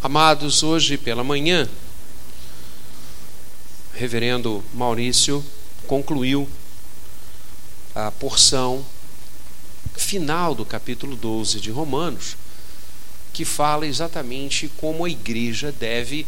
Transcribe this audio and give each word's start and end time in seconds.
Amados, 0.00 0.62
hoje 0.62 0.96
pela 0.96 1.24
manhã, 1.24 1.68
Reverendo 3.94 4.62
Maurício 4.72 5.44
concluiu 5.88 6.48
a 7.96 8.12
porção 8.12 8.86
final 9.96 10.54
do 10.54 10.64
capítulo 10.64 11.16
12 11.16 11.58
de 11.58 11.72
Romanos, 11.72 12.36
que 13.32 13.44
fala 13.44 13.88
exatamente 13.88 14.70
como 14.76 15.04
a 15.04 15.10
igreja 15.10 15.72
deve 15.72 16.24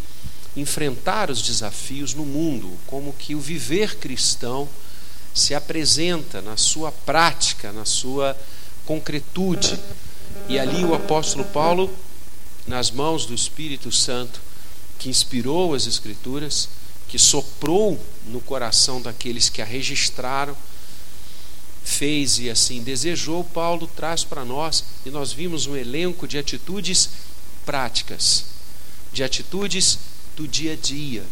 enfrentar 0.56 1.30
os 1.30 1.40
desafios 1.40 2.12
no 2.12 2.24
mundo, 2.24 2.76
como 2.88 3.12
que 3.12 3.36
o 3.36 3.40
viver 3.40 3.98
cristão 3.98 4.68
se 5.32 5.54
apresenta 5.54 6.42
na 6.42 6.56
sua 6.56 6.90
prática, 6.90 7.70
na 7.70 7.84
sua 7.84 8.36
concretude. 8.84 9.78
E 10.48 10.58
ali 10.58 10.84
o 10.84 10.92
apóstolo 10.92 11.44
Paulo 11.44 11.88
nas 12.66 12.90
mãos 12.90 13.26
do 13.26 13.34
Espírito 13.34 13.90
Santo, 13.90 14.40
que 14.98 15.08
inspirou 15.08 15.74
as 15.74 15.86
Escrituras, 15.86 16.68
que 17.08 17.18
soprou 17.18 17.98
no 18.26 18.40
coração 18.40 19.00
daqueles 19.00 19.48
que 19.48 19.60
a 19.60 19.64
registraram, 19.64 20.56
fez 21.82 22.38
e 22.38 22.48
assim 22.48 22.82
desejou, 22.82 23.42
Paulo 23.42 23.86
traz 23.86 24.22
para 24.22 24.44
nós, 24.44 24.84
e 25.04 25.10
nós 25.10 25.32
vimos 25.32 25.66
um 25.66 25.76
elenco 25.76 26.28
de 26.28 26.38
atitudes 26.38 27.10
práticas, 27.64 28.44
de 29.12 29.24
atitudes 29.24 29.98
do 30.36 30.46
dia 30.46 30.74
a 30.74 30.76
dia. 30.76 31.24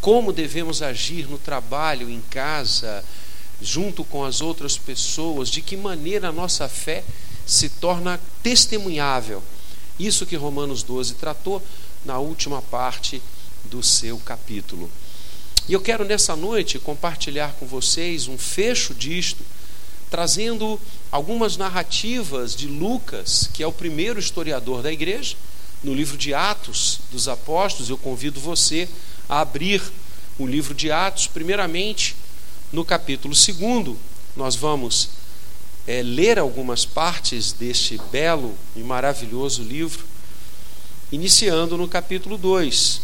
Como 0.00 0.32
devemos 0.32 0.82
agir 0.82 1.28
no 1.28 1.38
trabalho, 1.38 2.10
em 2.10 2.20
casa, 2.30 3.04
junto 3.60 4.04
com 4.04 4.24
as 4.24 4.40
outras 4.40 4.76
pessoas, 4.76 5.48
de 5.48 5.62
que 5.62 5.76
maneira 5.76 6.28
a 6.28 6.32
nossa 6.32 6.68
fé 6.68 7.02
se 7.46 7.68
torna 7.68 8.20
testemunhável 8.42 9.42
isso 9.98 10.26
que 10.26 10.36
Romanos 10.36 10.82
12 10.82 11.14
tratou 11.14 11.62
na 12.04 12.18
última 12.18 12.60
parte 12.62 13.22
do 13.64 13.82
seu 13.82 14.18
capítulo. 14.18 14.90
E 15.68 15.72
eu 15.72 15.80
quero 15.80 16.04
nessa 16.04 16.34
noite 16.34 16.78
compartilhar 16.78 17.52
com 17.54 17.66
vocês 17.66 18.26
um 18.26 18.36
fecho 18.36 18.94
disto, 18.94 19.44
trazendo 20.10 20.80
algumas 21.10 21.56
narrativas 21.56 22.56
de 22.56 22.66
Lucas, 22.66 23.48
que 23.52 23.62
é 23.62 23.66
o 23.66 23.72
primeiro 23.72 24.18
historiador 24.18 24.82
da 24.82 24.92
igreja, 24.92 25.36
no 25.82 25.94
livro 25.94 26.16
de 26.16 26.34
Atos 26.34 27.00
dos 27.10 27.28
Apóstolos. 27.28 27.88
Eu 27.88 27.98
convido 27.98 28.40
você 28.40 28.88
a 29.28 29.40
abrir 29.40 29.82
o 30.38 30.46
livro 30.46 30.74
de 30.74 30.90
Atos, 30.90 31.26
primeiramente 31.26 32.16
no 32.72 32.84
capítulo 32.84 33.34
2. 33.34 33.96
Nós 34.36 34.56
vamos 34.56 35.10
é, 35.86 36.02
ler 36.02 36.38
algumas 36.38 36.84
partes 36.84 37.52
deste 37.52 37.98
belo 38.10 38.56
e 38.76 38.80
maravilhoso 38.80 39.62
livro, 39.62 40.04
iniciando 41.10 41.76
no 41.76 41.88
capítulo 41.88 42.38
2, 42.38 43.00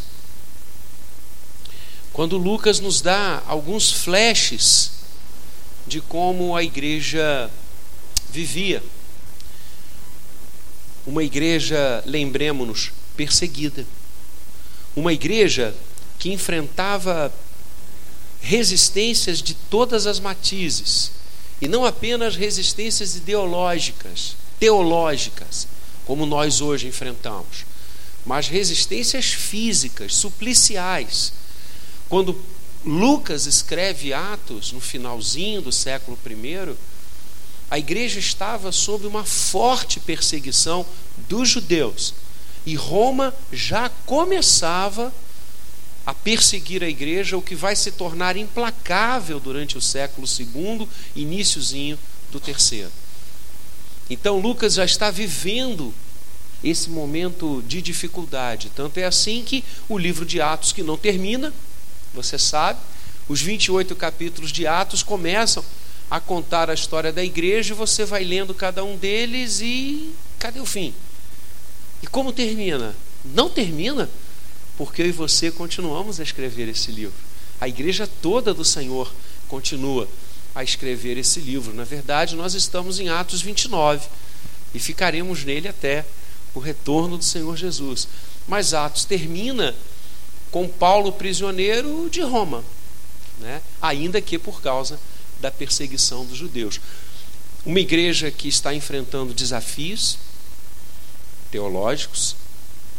quando 2.12 2.36
Lucas 2.36 2.80
nos 2.80 3.00
dá 3.00 3.42
alguns 3.46 3.92
flashes 3.92 4.92
de 5.86 6.00
como 6.00 6.56
a 6.56 6.62
igreja 6.62 7.50
vivia. 8.30 8.82
Uma 11.06 11.22
igreja, 11.22 12.02
lembremos-nos, 12.04 12.92
perseguida. 13.16 13.86
Uma 14.94 15.12
igreja 15.12 15.74
que 16.18 16.32
enfrentava 16.32 17.32
resistências 18.40 19.40
de 19.40 19.54
todas 19.54 20.06
as 20.06 20.20
matizes 20.20 21.17
e 21.60 21.68
não 21.68 21.84
apenas 21.84 22.36
resistências 22.36 23.16
ideológicas, 23.16 24.36
teológicas, 24.58 25.66
como 26.04 26.24
nós 26.24 26.60
hoje 26.60 26.86
enfrentamos, 26.86 27.66
mas 28.24 28.48
resistências 28.48 29.26
físicas, 29.26 30.14
supliciais. 30.14 31.32
Quando 32.08 32.40
Lucas 32.84 33.46
escreve 33.46 34.12
Atos, 34.12 34.72
no 34.72 34.80
finalzinho 34.80 35.60
do 35.60 35.72
século 35.72 36.18
I, 36.26 36.76
a 37.70 37.78
igreja 37.78 38.18
estava 38.18 38.72
sob 38.72 39.06
uma 39.06 39.24
forte 39.24 40.00
perseguição 40.00 40.86
dos 41.28 41.48
judeus. 41.48 42.14
E 42.64 42.74
Roma 42.74 43.34
já 43.52 43.88
começava 44.06 45.06
a 45.08 45.12
perseguir 46.14 46.82
a 46.82 46.88
igreja, 46.88 47.36
o 47.36 47.42
que 47.42 47.54
vai 47.54 47.76
se 47.76 47.92
tornar 47.92 48.36
implacável 48.36 49.38
durante 49.38 49.76
o 49.76 49.80
século 49.80 50.26
II, 50.26 50.88
iníciozinho 51.14 51.98
do 52.30 52.40
terceiro. 52.40 52.90
Então 54.10 54.38
Lucas 54.38 54.74
já 54.74 54.84
está 54.84 55.10
vivendo 55.10 55.92
esse 56.64 56.90
momento 56.90 57.62
de 57.66 57.82
dificuldade. 57.82 58.70
Tanto 58.74 58.98
é 58.98 59.04
assim 59.04 59.42
que 59.44 59.64
o 59.88 59.98
livro 59.98 60.24
de 60.24 60.40
Atos, 60.40 60.72
que 60.72 60.82
não 60.82 60.96
termina, 60.96 61.52
você 62.14 62.38
sabe, 62.38 62.80
os 63.28 63.40
28 63.42 63.94
capítulos 63.94 64.50
de 64.50 64.66
Atos 64.66 65.02
começam 65.02 65.64
a 66.10 66.18
contar 66.18 66.70
a 66.70 66.74
história 66.74 67.12
da 67.12 67.22
igreja 67.22 67.74
e 67.74 67.76
você 67.76 68.04
vai 68.04 68.24
lendo 68.24 68.54
cada 68.54 68.82
um 68.82 68.96
deles 68.96 69.60
e 69.60 70.10
cadê 70.38 70.58
o 70.58 70.66
fim? 70.66 70.94
E 72.02 72.06
como 72.06 72.32
termina? 72.32 72.96
Não 73.24 73.50
termina 73.50 74.08
porque 74.78 75.02
eu 75.02 75.06
e 75.06 75.12
você 75.12 75.50
continuamos 75.50 76.20
a 76.20 76.22
escrever 76.22 76.68
esse 76.68 76.92
livro. 76.92 77.18
A 77.60 77.66
igreja 77.66 78.08
toda 78.22 78.54
do 78.54 78.64
Senhor 78.64 79.12
continua 79.48 80.08
a 80.54 80.62
escrever 80.62 81.18
esse 81.18 81.40
livro. 81.40 81.74
Na 81.74 81.82
verdade, 81.82 82.36
nós 82.36 82.54
estamos 82.54 83.00
em 83.00 83.08
Atos 83.08 83.42
29 83.42 84.06
e 84.72 84.78
ficaremos 84.78 85.42
nele 85.42 85.66
até 85.66 86.06
o 86.54 86.60
retorno 86.60 87.18
do 87.18 87.24
Senhor 87.24 87.56
Jesus. 87.56 88.06
Mas 88.46 88.72
Atos 88.72 89.04
termina 89.04 89.74
com 90.52 90.68
Paulo 90.68 91.12
prisioneiro 91.12 92.08
de 92.08 92.20
Roma, 92.20 92.62
né? 93.40 93.60
ainda 93.82 94.20
que 94.20 94.38
por 94.38 94.62
causa 94.62 94.98
da 95.40 95.50
perseguição 95.50 96.24
dos 96.24 96.38
judeus. 96.38 96.80
Uma 97.66 97.80
igreja 97.80 98.30
que 98.30 98.46
está 98.46 98.72
enfrentando 98.72 99.34
desafios 99.34 100.18
teológicos, 101.50 102.36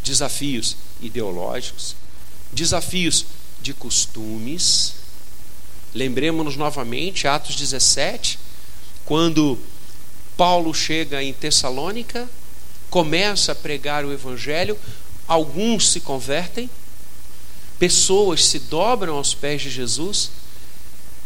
desafios 0.03 0.75
ideológicos, 1.01 1.95
desafios 2.51 3.25
de 3.61 3.73
costumes. 3.73 4.95
Lembremos-nos 5.93 6.55
novamente, 6.55 7.27
Atos 7.27 7.55
17, 7.55 8.39
quando 9.05 9.57
Paulo 10.38 10.73
chega 10.73 11.21
em 11.23 11.33
Tessalônica, 11.33 12.29
começa 12.89 13.51
a 13.51 13.55
pregar 13.55 14.05
o 14.05 14.13
Evangelho, 14.13 14.77
alguns 15.27 15.89
se 15.89 15.99
convertem, 15.99 16.69
pessoas 17.77 18.45
se 18.45 18.59
dobram 18.59 19.15
aos 19.15 19.33
pés 19.33 19.61
de 19.61 19.69
Jesus, 19.69 20.31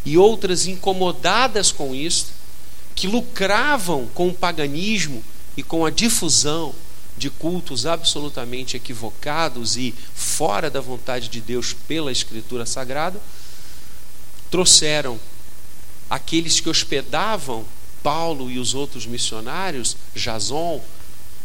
e 0.06 0.18
outras 0.18 0.68
incomodadas 0.68 1.72
com 1.72 1.96
isso, 1.96 2.28
que 2.96 3.08
lucravam 3.08 4.08
com 4.14 4.30
o 4.30 4.34
paganismo 4.34 5.24
e 5.56 5.64
com 5.64 5.86
a 5.86 5.90
difusão 5.90 6.74
de 7.24 7.30
cultos 7.30 7.86
absolutamente 7.86 8.76
equivocados 8.76 9.78
e 9.78 9.96
fora 10.14 10.70
da 10.70 10.82
vontade 10.82 11.30
de 11.30 11.40
Deus 11.40 11.72
pela 11.72 12.12
Escritura 12.12 12.66
Sagrada, 12.66 13.18
trouxeram 14.52 15.18
aqueles 16.10 16.60
que 16.60 16.70
hospedavam 16.70 17.66
Paulo 18.04 18.52
e 18.52 18.60
os 18.60 18.76
outros 18.76 19.06
missionários, 19.06 19.96
Jason 20.14 20.84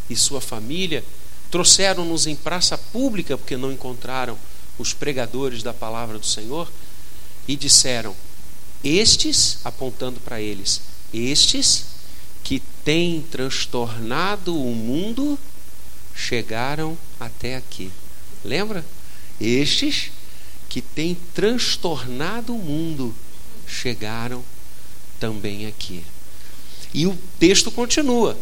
e 0.09 0.17
sua 0.17 0.41
família, 0.41 1.01
trouxeram-nos 1.49 2.27
em 2.27 2.35
praça 2.35 2.77
pública 2.77 3.37
porque 3.37 3.55
não 3.55 3.71
encontraram 3.71 4.37
os 4.77 4.93
pregadores 4.93 5.63
da 5.63 5.73
palavra 5.73 6.19
do 6.19 6.25
Senhor 6.25 6.69
e 7.47 7.55
disseram: 7.55 8.13
Estes, 8.83 9.59
apontando 9.63 10.19
para 10.19 10.41
eles, 10.41 10.81
estes 11.13 11.85
que 12.43 12.61
têm 12.83 13.21
transtornado 13.21 14.53
o 14.53 14.75
mundo 14.75 15.39
chegaram 16.19 16.97
até 17.19 17.55
aqui. 17.55 17.91
Lembra? 18.43 18.85
Estes 19.39 20.11
que 20.67 20.81
têm 20.81 21.17
transtornado 21.33 22.53
o 22.53 22.59
mundo 22.59 23.15
chegaram 23.65 24.43
também 25.19 25.65
aqui. 25.65 26.03
E 26.93 27.07
o 27.07 27.17
texto 27.39 27.71
continua. 27.71 28.37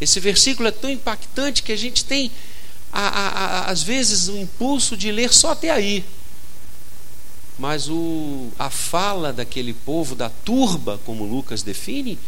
Esse 0.00 0.18
versículo 0.18 0.68
é 0.68 0.72
tão 0.72 0.90
impactante 0.90 1.62
que 1.62 1.72
a 1.72 1.76
gente 1.76 2.04
tem, 2.04 2.30
a, 2.92 3.06
a, 3.06 3.28
a, 3.28 3.70
às 3.70 3.82
vezes, 3.82 4.28
o 4.28 4.36
impulso 4.36 4.96
de 4.96 5.12
ler 5.12 5.32
só 5.32 5.52
até 5.52 5.70
aí. 5.70 6.04
Mas 7.58 7.88
o, 7.88 8.50
a 8.58 8.70
fala 8.70 9.32
daquele 9.32 9.74
povo, 9.74 10.14
da 10.14 10.30
turba, 10.30 10.98
como 11.04 11.24
Lucas 11.24 11.62
define, 11.62 12.18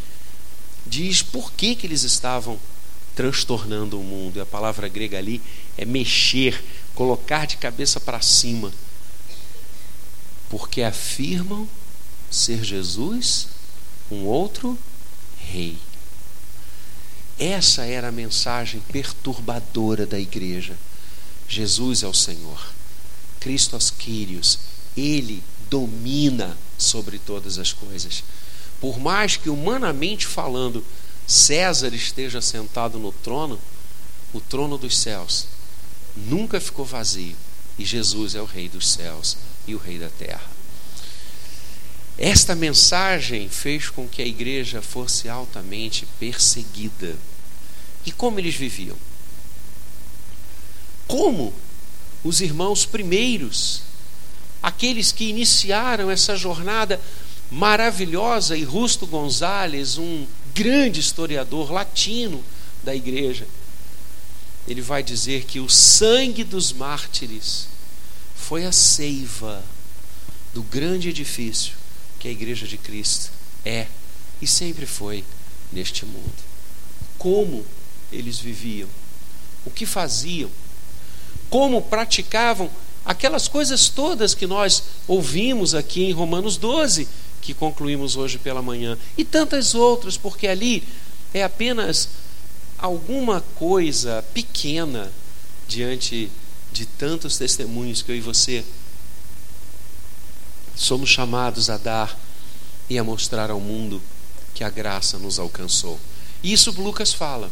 diz 0.86 1.22
por 1.22 1.52
que, 1.52 1.74
que 1.74 1.86
eles 1.86 2.02
estavam 2.02 2.58
transtornando 3.14 3.98
o 3.98 4.02
mundo. 4.02 4.38
E 4.38 4.40
a 4.40 4.46
palavra 4.46 4.88
grega 4.88 5.18
ali 5.18 5.40
é 5.76 5.84
mexer, 5.84 6.62
colocar 6.94 7.46
de 7.46 7.56
cabeça 7.56 8.00
para 8.00 8.20
cima. 8.20 8.72
Porque 10.48 10.82
afirmam 10.82 11.68
ser 12.30 12.62
Jesus 12.62 13.48
um 14.10 14.24
outro 14.24 14.78
rei. 15.38 15.76
Essa 17.38 17.84
era 17.84 18.08
a 18.08 18.12
mensagem 18.12 18.80
perturbadora 18.92 20.06
da 20.06 20.18
igreja. 20.18 20.76
Jesus 21.48 22.02
é 22.02 22.06
o 22.06 22.14
Senhor. 22.14 22.72
Christos 23.40 23.90
Kyrios, 23.90 24.58
ele 24.96 25.42
domina 25.68 26.56
sobre 26.78 27.18
todas 27.18 27.58
as 27.58 27.72
coisas. 27.72 28.22
Por 28.80 28.98
mais 28.98 29.36
que 29.36 29.48
humanamente 29.48 30.26
falando, 30.26 30.84
César 31.26 31.94
esteja 31.94 32.40
sentado 32.40 32.98
no 32.98 33.12
trono, 33.12 33.58
o 34.32 34.40
trono 34.40 34.76
dos 34.76 34.98
céus 34.98 35.46
nunca 36.16 36.60
ficou 36.60 36.84
vazio 36.84 37.36
e 37.78 37.84
Jesus 37.84 38.34
é 38.34 38.40
o 38.40 38.44
Rei 38.44 38.68
dos 38.68 38.88
céus 38.88 39.36
e 39.66 39.74
o 39.74 39.78
Rei 39.78 39.98
da 39.98 40.08
terra. 40.08 40.50
Esta 42.18 42.54
mensagem 42.54 43.48
fez 43.48 43.88
com 43.88 44.06
que 44.06 44.20
a 44.20 44.26
igreja 44.26 44.82
fosse 44.82 45.28
altamente 45.28 46.06
perseguida. 46.20 47.16
E 48.04 48.12
como 48.12 48.38
eles 48.38 48.54
viviam? 48.54 48.96
Como 51.06 51.54
os 52.22 52.40
irmãos 52.40 52.84
primeiros, 52.84 53.82
aqueles 54.62 55.10
que 55.10 55.24
iniciaram 55.24 56.10
essa 56.10 56.36
jornada 56.36 57.00
maravilhosa, 57.50 58.56
e 58.56 58.62
Rusto 58.62 59.06
Gonzalez, 59.06 59.98
um 59.98 60.26
grande 60.54 61.00
historiador 61.00 61.70
latino 61.70 62.42
da 62.82 62.94
igreja, 62.94 63.46
ele 64.66 64.80
vai 64.80 65.02
dizer 65.02 65.44
que 65.44 65.60
o 65.60 65.68
sangue 65.68 66.44
dos 66.44 66.72
mártires 66.72 67.68
foi 68.34 68.64
a 68.64 68.72
seiva 68.72 69.64
do 70.54 70.62
grande 70.62 71.08
edifício 71.08 71.74
que 72.18 72.28
a 72.28 72.30
igreja 72.30 72.66
de 72.66 72.76
Cristo 72.76 73.30
é 73.64 73.86
e 74.40 74.46
sempre 74.46 74.86
foi 74.86 75.24
neste 75.72 76.04
mundo. 76.04 76.32
Como 77.18 77.64
eles 78.12 78.38
viviam, 78.38 78.88
o 79.64 79.70
que 79.70 79.86
faziam, 79.86 80.50
como 81.48 81.82
praticavam? 81.82 82.70
Aquelas 83.04 83.48
coisas 83.48 83.88
todas 83.88 84.34
que 84.34 84.46
nós 84.46 84.84
ouvimos 85.08 85.74
aqui 85.74 86.04
em 86.04 86.12
Romanos 86.12 86.56
12, 86.56 87.08
que 87.42 87.52
concluímos 87.52 88.16
hoje 88.16 88.38
pela 88.38 88.62
manhã, 88.62 88.96
e 89.18 89.24
tantas 89.24 89.74
outras, 89.74 90.16
porque 90.16 90.46
ali 90.46 90.82
é 91.34 91.42
apenas 91.42 92.08
alguma 92.78 93.40
coisa 93.56 94.24
pequena 94.32 95.12
diante 95.68 96.30
de 96.72 96.86
tantos 96.86 97.36
testemunhos 97.36 98.00
que 98.00 98.10
eu 98.10 98.16
e 98.16 98.20
você 98.20 98.64
somos 100.74 101.10
chamados 101.10 101.68
a 101.68 101.76
dar 101.76 102.18
e 102.88 102.98
a 102.98 103.04
mostrar 103.04 103.50
ao 103.50 103.60
mundo 103.60 104.00
que 104.54 104.64
a 104.64 104.70
graça 104.70 105.18
nos 105.18 105.38
alcançou. 105.38 105.98
Isso 106.42 106.70
Lucas 106.80 107.12
fala. 107.12 107.50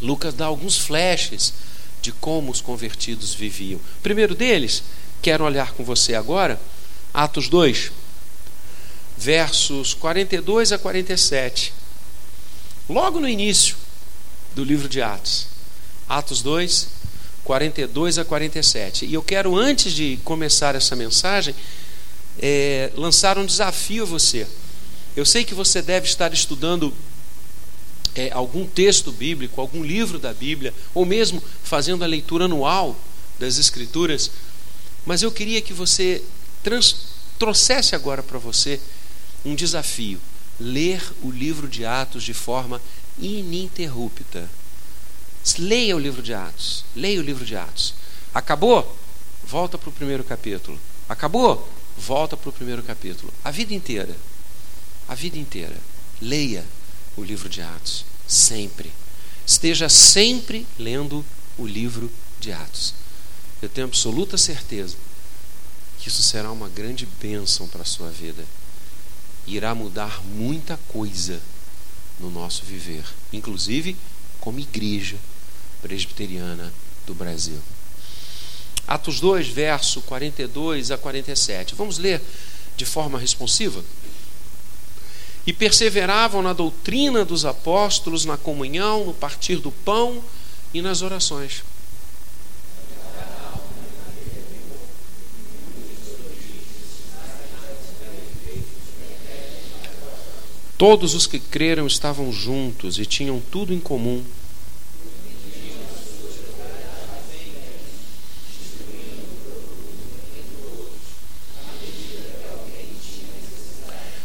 Lucas 0.00 0.34
dá 0.34 0.46
alguns 0.46 0.78
flashes 0.78 1.52
de 2.02 2.12
como 2.12 2.50
os 2.50 2.60
convertidos 2.60 3.34
viviam. 3.34 3.80
Primeiro 4.02 4.34
deles, 4.34 4.82
quero 5.20 5.44
olhar 5.44 5.72
com 5.72 5.84
você 5.84 6.14
agora, 6.14 6.60
Atos 7.12 7.48
2, 7.48 7.92
versos 9.20 9.92
42 9.92 10.72
a 10.72 10.78
47. 10.78 11.74
Logo 12.88 13.20
no 13.20 13.28
início, 13.28 13.76
do 14.54 14.64
livro 14.64 14.88
de 14.88 15.02
Atos. 15.02 15.46
Atos 16.08 16.40
2, 16.40 16.88
42 17.44 18.18
a 18.18 18.24
47. 18.24 19.04
E 19.04 19.12
eu 19.12 19.22
quero, 19.22 19.54
antes 19.54 19.92
de 19.92 20.18
começar 20.24 20.74
essa 20.74 20.96
mensagem, 20.96 21.54
é, 22.40 22.90
lançar 22.96 23.36
um 23.36 23.44
desafio 23.44 24.04
a 24.04 24.06
você. 24.06 24.46
Eu 25.14 25.26
sei 25.26 25.44
que 25.44 25.54
você 25.54 25.82
deve 25.82 26.06
estar 26.06 26.32
estudando 26.32 26.92
é, 28.14 28.30
algum 28.32 28.66
texto 28.66 29.12
bíblico, 29.12 29.60
algum 29.60 29.84
livro 29.84 30.18
da 30.18 30.32
Bíblia, 30.32 30.72
ou 30.94 31.04
mesmo 31.04 31.42
fazendo 31.62 32.02
a 32.02 32.06
leitura 32.06 32.46
anual 32.46 32.96
das 33.38 33.58
Escrituras, 33.58 34.30
mas 35.04 35.22
eu 35.22 35.30
queria 35.30 35.60
que 35.60 35.72
você 35.72 36.22
trans, 36.62 36.96
trouxesse 37.38 37.94
agora 37.94 38.22
para 38.22 38.38
você 38.38 38.80
um 39.44 39.54
desafio: 39.54 40.20
ler 40.58 41.02
o 41.22 41.30
livro 41.30 41.68
de 41.68 41.84
Atos 41.84 42.22
de 42.22 42.34
forma 42.34 42.80
ininterrupta. 43.18 44.48
Leia 45.58 45.96
o 45.96 45.98
livro 45.98 46.22
de 46.22 46.34
Atos. 46.34 46.84
Leia 46.94 47.20
o 47.20 47.22
livro 47.24 47.44
de 47.44 47.56
Atos. 47.56 47.94
Acabou? 48.34 48.96
Volta 49.44 49.78
para 49.78 49.88
o 49.88 49.92
primeiro 49.92 50.22
capítulo. 50.22 50.78
Acabou? 51.08 51.68
Volta 51.96 52.36
para 52.36 52.50
o 52.50 52.52
primeiro 52.52 52.82
capítulo. 52.82 53.32
A 53.42 53.50
vida 53.50 53.74
inteira. 53.74 54.14
A 55.08 55.14
vida 55.14 55.38
inteira. 55.38 55.76
Leia 56.20 56.64
o 57.16 57.22
livro 57.22 57.48
de 57.48 57.62
Atos. 57.62 58.04
Sempre. 58.28 58.92
Esteja 59.46 59.88
sempre 59.88 60.66
lendo 60.78 61.24
o 61.58 61.66
livro 61.66 62.10
de 62.38 62.52
Atos. 62.52 62.94
Eu 63.60 63.68
tenho 63.68 63.86
absoluta 63.86 64.38
certeza 64.38 64.96
que 65.98 66.08
isso 66.08 66.22
será 66.22 66.50
uma 66.50 66.68
grande 66.68 67.06
bênção 67.20 67.66
para 67.66 67.82
a 67.82 67.86
sua 67.86 68.10
vida. 68.10 68.44
Irá 69.50 69.74
mudar 69.74 70.22
muita 70.24 70.78
coisa 70.86 71.42
no 72.20 72.30
nosso 72.30 72.64
viver, 72.64 73.04
inclusive 73.32 73.96
como 74.38 74.60
igreja 74.60 75.16
presbiteriana 75.82 76.72
do 77.04 77.14
Brasil. 77.16 77.58
Atos 78.86 79.18
2, 79.18 79.48
verso 79.48 80.02
42 80.02 80.92
a 80.92 80.96
47. 80.96 81.74
Vamos 81.74 81.98
ler 81.98 82.22
de 82.76 82.84
forma 82.84 83.18
responsiva? 83.18 83.84
E 85.44 85.52
perseveravam 85.52 86.42
na 86.42 86.52
doutrina 86.52 87.24
dos 87.24 87.44
apóstolos, 87.44 88.24
na 88.24 88.36
comunhão, 88.36 89.06
no 89.06 89.14
partir 89.14 89.56
do 89.56 89.72
pão 89.72 90.22
e 90.72 90.80
nas 90.80 91.02
orações. 91.02 91.64
Todos 100.80 101.12
os 101.12 101.26
que 101.26 101.38
creram 101.38 101.86
estavam 101.86 102.32
juntos 102.32 102.98
e 102.98 103.04
tinham 103.04 103.38
tudo 103.38 103.74
em 103.74 103.78
comum. 103.78 104.24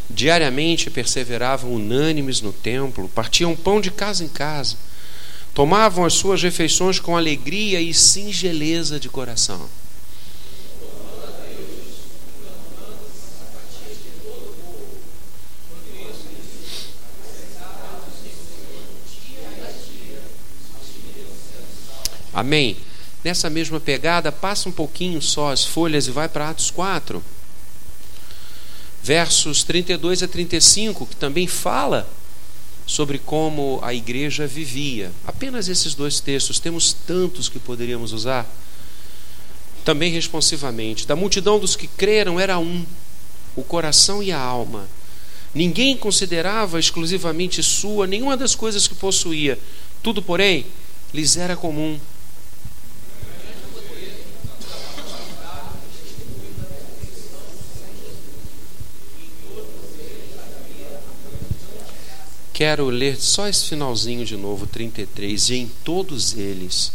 Diariamente 0.09 0.89
perseveravam 0.89 1.73
unânimes 1.73 2.39
no 2.39 2.53
templo, 2.53 3.09
partiam 3.09 3.53
pão 3.53 3.81
de 3.81 3.91
casa 3.91 4.23
em 4.23 4.29
casa, 4.29 4.77
tomavam 5.53 6.05
as 6.05 6.13
suas 6.13 6.41
refeições 6.41 6.99
com 7.01 7.17
alegria 7.17 7.81
e 7.81 7.93
singeleza 7.93 8.97
de 8.97 9.09
coração 9.09 9.67
Amém? 22.35 22.75
Nessa 23.23 23.49
mesma 23.49 23.79
pegada, 23.79 24.29
passa 24.29 24.67
um 24.67 24.71
pouquinho 24.71 25.21
só 25.21 25.53
as 25.53 25.63
folhas 25.63 26.05
e 26.05 26.11
vai 26.11 26.27
para 26.27 26.49
Atos 26.49 26.69
4. 26.69 27.23
Versos 29.01 29.63
32 29.63 30.21
a 30.21 30.27
35, 30.27 31.05
que 31.05 31.15
também 31.15 31.47
fala 31.47 32.07
sobre 32.85 33.17
como 33.17 33.79
a 33.81 33.93
igreja 33.93 34.45
vivia. 34.45 35.13
Apenas 35.25 35.69
esses 35.69 35.95
dois 35.95 36.19
textos, 36.19 36.59
temos 36.59 36.91
tantos 36.91 37.47
que 37.47 37.57
poderíamos 37.57 38.11
usar. 38.11 38.45
Também 39.85 40.11
responsivamente. 40.11 41.07
Da 41.07 41.15
multidão 41.15 41.57
dos 41.57 41.75
que 41.75 41.87
creram 41.87 42.37
era 42.37 42.59
um, 42.59 42.85
o 43.55 43.63
coração 43.63 44.21
e 44.21 44.33
a 44.33 44.39
alma. 44.39 44.89
Ninguém 45.53 45.95
considerava 45.95 46.81
exclusivamente 46.81 47.63
sua 47.63 48.05
nenhuma 48.05 48.35
das 48.35 48.53
coisas 48.55 48.89
que 48.89 48.95
possuía. 48.95 49.57
Tudo, 50.03 50.21
porém, 50.21 50.65
lhes 51.13 51.37
era 51.37 51.55
comum. 51.55 51.97
Quero 62.65 62.89
ler 62.89 63.21
só 63.21 63.47
esse 63.47 63.67
finalzinho 63.67 64.25
de 64.25 64.35
novo, 64.35 64.65
33. 64.65 65.49
E 65.51 65.55
em 65.57 65.71
todos 65.83 66.35
eles 66.35 66.91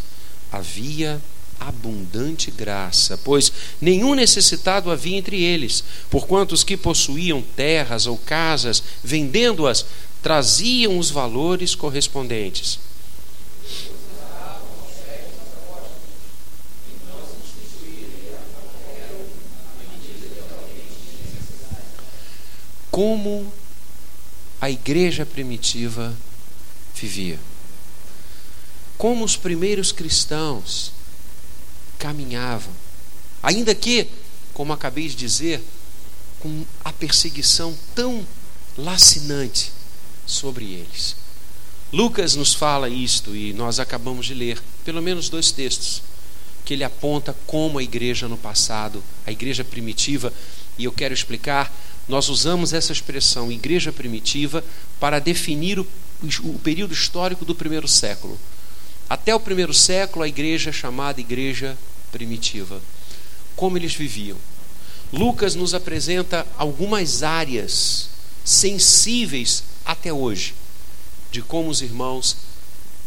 havia 0.50 1.22
abundante 1.60 2.50
graça, 2.50 3.16
pois 3.18 3.52
nenhum 3.80 4.16
necessitado 4.16 4.90
havia 4.90 5.16
entre 5.16 5.40
eles, 5.40 5.84
porquanto 6.10 6.56
os 6.56 6.64
que 6.64 6.76
possuíam 6.76 7.40
terras 7.54 8.08
ou 8.08 8.18
casas, 8.18 8.82
vendendo-as, 9.04 9.86
traziam 10.20 10.98
os 10.98 11.08
valores 11.08 11.76
correspondentes. 11.76 12.80
Como 22.90 23.59
a 24.60 24.70
igreja 24.70 25.24
primitiva 25.24 26.14
vivia. 26.94 27.38
Como 28.98 29.24
os 29.24 29.36
primeiros 29.36 29.92
cristãos 29.92 30.92
caminhavam. 31.98 32.72
Ainda 33.42 33.74
que, 33.74 34.08
como 34.52 34.72
acabei 34.72 35.08
de 35.08 35.14
dizer, 35.14 35.62
com 36.40 36.64
a 36.84 36.92
perseguição 36.92 37.76
tão 37.94 38.26
lacinante 38.76 39.72
sobre 40.26 40.64
eles. 40.64 41.16
Lucas 41.92 42.34
nos 42.34 42.54
fala 42.54 42.88
isto 42.88 43.34
e 43.34 43.52
nós 43.52 43.78
acabamos 43.80 44.26
de 44.26 44.34
ler 44.34 44.60
pelo 44.84 45.02
menos 45.02 45.28
dois 45.28 45.50
textos 45.50 46.02
que 46.64 46.74
ele 46.74 46.84
aponta 46.84 47.36
como 47.46 47.78
a 47.78 47.82
igreja 47.82 48.28
no 48.28 48.36
passado, 48.36 49.02
a 49.26 49.32
igreja 49.32 49.64
primitiva, 49.64 50.32
e 50.78 50.84
eu 50.84 50.92
quero 50.92 51.12
explicar, 51.12 51.74
nós 52.10 52.28
usamos 52.28 52.72
essa 52.72 52.92
expressão 52.92 53.50
igreja 53.50 53.92
primitiva 53.92 54.64
para 54.98 55.18
definir 55.18 55.78
o, 55.78 55.86
o 56.44 56.58
período 56.58 56.92
histórico 56.92 57.44
do 57.44 57.54
primeiro 57.54 57.88
século. 57.88 58.38
Até 59.08 59.34
o 59.34 59.40
primeiro 59.40 59.72
século, 59.72 60.24
a 60.24 60.28
igreja 60.28 60.70
é 60.70 60.72
chamada 60.72 61.20
igreja 61.20 61.78
primitiva. 62.12 62.82
Como 63.56 63.78
eles 63.78 63.94
viviam. 63.94 64.36
Lucas 65.12 65.54
nos 65.54 65.72
apresenta 65.72 66.46
algumas 66.58 67.22
áreas 67.22 68.10
sensíveis 68.44 69.64
até 69.84 70.12
hoje 70.12 70.54
de 71.30 71.42
como 71.42 71.70
os 71.70 71.80
irmãos 71.80 72.36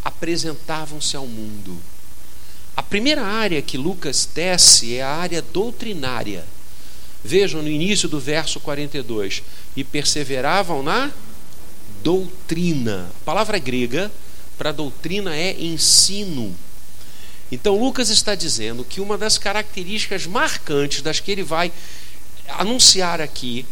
apresentavam-se 0.04 1.16
ao 1.16 1.28
mundo. 1.28 1.78
A 2.76 2.82
primeira 2.82 3.24
área 3.24 3.62
que 3.62 3.78
Lucas 3.78 4.26
tece 4.26 4.96
é 4.96 5.04
a 5.04 5.10
área 5.10 5.42
doutrinária. 5.42 6.46
Vejam 7.24 7.62
no 7.62 7.70
início 7.70 8.10
do 8.10 8.20
verso 8.20 8.60
42: 8.60 9.44
e 9.76 9.84
perseveravam 9.84 10.84
na 10.84 11.12
doutrina. 12.04 13.10
A 13.22 13.26
palavra 13.26 13.58
grega 13.58 14.12
para 14.58 14.72
doutrina 14.72 15.36
é 15.36 15.56
ensino. 15.60 16.56
Então 17.52 17.80
Lucas 17.80 18.10
está 18.10 18.36
dizendo 18.36 18.84
que 18.84 19.00
uma 19.00 19.18
das 19.18 19.38
características 19.38 20.26
marcantes 20.26 21.02
das 21.02 21.20
que 21.20 21.32
ele 21.32 21.44
vai 21.44 21.72
anunciar 22.48 23.22
aqui 23.22 23.66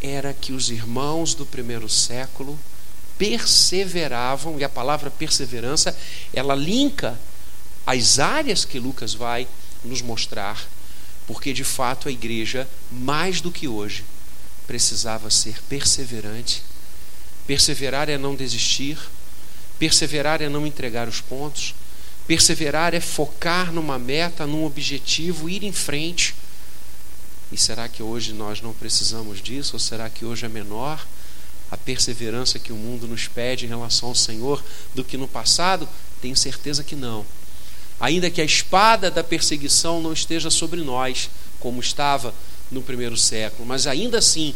era 0.00 0.32
que 0.32 0.52
os 0.52 0.70
irmãos 0.70 1.34
do 1.34 1.46
primeiro 1.46 1.88
século 1.88 2.58
perseveravam, 3.18 4.58
e 4.58 4.64
a 4.64 4.68
palavra 4.68 5.10
perseverança, 5.10 5.96
ela 6.34 6.54
linka 6.54 7.18
as 7.86 8.18
áreas 8.18 8.64
que 8.64 8.78
Lucas 8.78 9.14
vai 9.14 9.48
nos 9.84 10.02
mostrar, 10.02 10.66
porque 11.26 11.52
de 11.52 11.64
fato 11.64 12.08
a 12.08 12.12
igreja, 12.12 12.68
mais 12.90 13.40
do 13.40 13.50
que 13.50 13.66
hoje, 13.66 14.04
precisava 14.66 15.30
ser 15.30 15.62
perseverante. 15.68 16.62
Perseverar 17.46 18.08
é 18.08 18.18
não 18.18 18.34
desistir, 18.34 18.98
perseverar 19.78 20.42
é 20.42 20.48
não 20.48 20.66
entregar 20.66 21.08
os 21.08 21.20
pontos, 21.20 21.74
perseverar 22.26 22.94
é 22.94 23.00
focar 23.00 23.72
numa 23.72 23.98
meta, 23.98 24.46
num 24.46 24.64
objetivo, 24.64 25.48
ir 25.48 25.62
em 25.62 25.72
frente. 25.72 26.34
E 27.52 27.56
será 27.56 27.88
que 27.88 28.02
hoje 28.02 28.32
nós 28.32 28.60
não 28.60 28.72
precisamos 28.72 29.40
disso? 29.40 29.74
Ou 29.74 29.80
será 29.80 30.10
que 30.10 30.24
hoje 30.24 30.44
é 30.44 30.48
menor 30.48 31.06
a 31.70 31.76
perseverança 31.76 32.58
que 32.58 32.72
o 32.72 32.76
mundo 32.76 33.06
nos 33.06 33.28
pede 33.28 33.64
em 33.64 33.68
relação 33.68 34.08
ao 34.08 34.14
Senhor 34.14 34.62
do 34.94 35.04
que 35.04 35.16
no 35.16 35.28
passado? 35.28 35.88
Tenho 36.20 36.36
certeza 36.36 36.82
que 36.82 36.96
não. 36.96 37.24
Ainda 37.98 38.30
que 38.30 38.40
a 38.40 38.44
espada 38.44 39.10
da 39.10 39.24
perseguição 39.24 40.02
não 40.02 40.12
esteja 40.12 40.50
sobre 40.50 40.82
nós, 40.82 41.30
como 41.58 41.80
estava 41.80 42.34
no 42.70 42.82
primeiro 42.82 43.16
século, 43.16 43.66
mas 43.66 43.86
ainda 43.86 44.18
assim, 44.18 44.54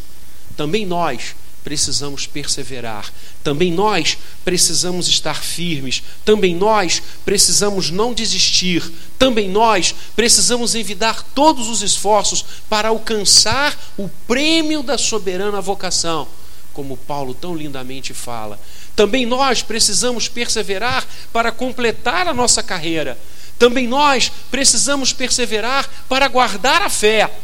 também 0.57 0.85
nós 0.85 1.35
precisamos 1.63 2.27
perseverar. 2.27 3.13
Também 3.45 3.73
nós 3.73 4.19
precisamos 4.45 5.09
estar 5.09 5.43
firmes. 5.43 6.03
Também 6.25 6.55
nós 6.55 7.03
precisamos 7.25 7.91
não 7.91 8.13
desistir. 8.13 8.91
Também 9.19 9.49
nós 9.49 9.95
precisamos 10.17 10.75
envidar 10.75 11.23
todos 11.35 11.69
os 11.69 11.83
esforços 11.83 12.45
para 12.69 12.89
alcançar 12.89 13.79
o 13.97 14.09
prêmio 14.27 14.83
da 14.83 14.97
soberana 14.97 15.61
vocação, 15.61 16.27
como 16.73 16.97
Paulo 16.97 17.35
tão 17.35 17.55
lindamente 17.55 18.15
fala. 18.15 18.59
Também 19.01 19.25
nós 19.25 19.63
precisamos 19.63 20.29
perseverar 20.29 21.09
para 21.33 21.51
completar 21.51 22.29
a 22.29 22.35
nossa 22.35 22.63
carreira. 22.63 23.17
Também 23.59 23.89
nós 23.89 24.31
precisamos 24.51 25.11
perseverar 25.11 25.89
para 26.07 26.29
guardar 26.29 26.83
a 26.83 26.91
fé. 26.91 27.35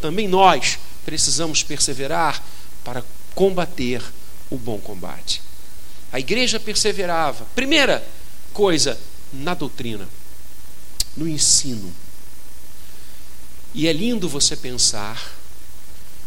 Também 0.00 0.26
nós 0.26 0.78
precisamos 1.04 1.62
perseverar 1.62 2.42
para 2.82 3.04
combater 3.34 4.02
o 4.48 4.56
bom 4.56 4.78
combate. 4.78 5.42
A 6.10 6.18
igreja 6.18 6.58
perseverava. 6.58 7.44
Primeira 7.54 8.02
coisa, 8.54 8.98
na 9.30 9.52
doutrina, 9.52 10.08
no 11.14 11.28
ensino. 11.28 11.94
E 13.74 13.86
é 13.86 13.92
lindo 13.92 14.26
você 14.26 14.56
pensar 14.56 15.22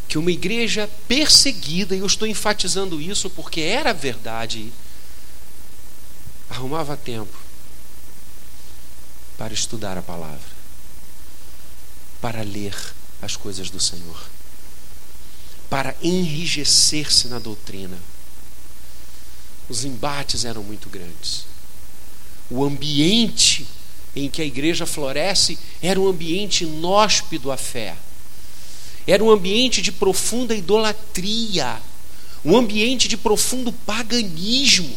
que 0.07 0.17
uma 0.17 0.31
igreja 0.31 0.89
perseguida, 1.07 1.95
e 1.95 1.99
eu 1.99 2.05
estou 2.05 2.27
enfatizando 2.27 3.01
isso 3.01 3.29
porque 3.29 3.61
era 3.61 3.93
verdade, 3.93 4.71
arrumava 6.49 6.95
tempo 6.95 7.37
para 9.37 9.53
estudar 9.53 9.97
a 9.97 10.01
palavra, 10.01 10.57
para 12.21 12.41
ler 12.41 12.75
as 13.21 13.35
coisas 13.35 13.69
do 13.69 13.79
Senhor 13.79 14.37
para 15.69 15.95
enrijecer-se 16.01 17.27
na 17.27 17.39
doutrina. 17.39 17.97
Os 19.69 19.83
embates 19.83 20.45
eram 20.45 20.63
muito 20.63 20.89
grandes. 20.89 21.45
O 22.49 22.63
ambiente 22.63 23.67
em 24.15 24.29
que 24.29 24.41
a 24.41 24.45
igreja 24.45 24.85
floresce 24.85 25.59
era 25.81 25.99
um 25.99 26.07
ambiente 26.07 26.63
inóspito 26.63 27.51
à 27.51 27.57
fé. 27.57 27.97
Era 29.07 29.23
um 29.23 29.31
ambiente 29.31 29.81
de 29.81 29.91
profunda 29.91 30.53
idolatria, 30.53 31.81
um 32.43 32.57
ambiente 32.57 33.07
de 33.07 33.15
profundo 33.15 33.71
paganismo. 33.71 34.93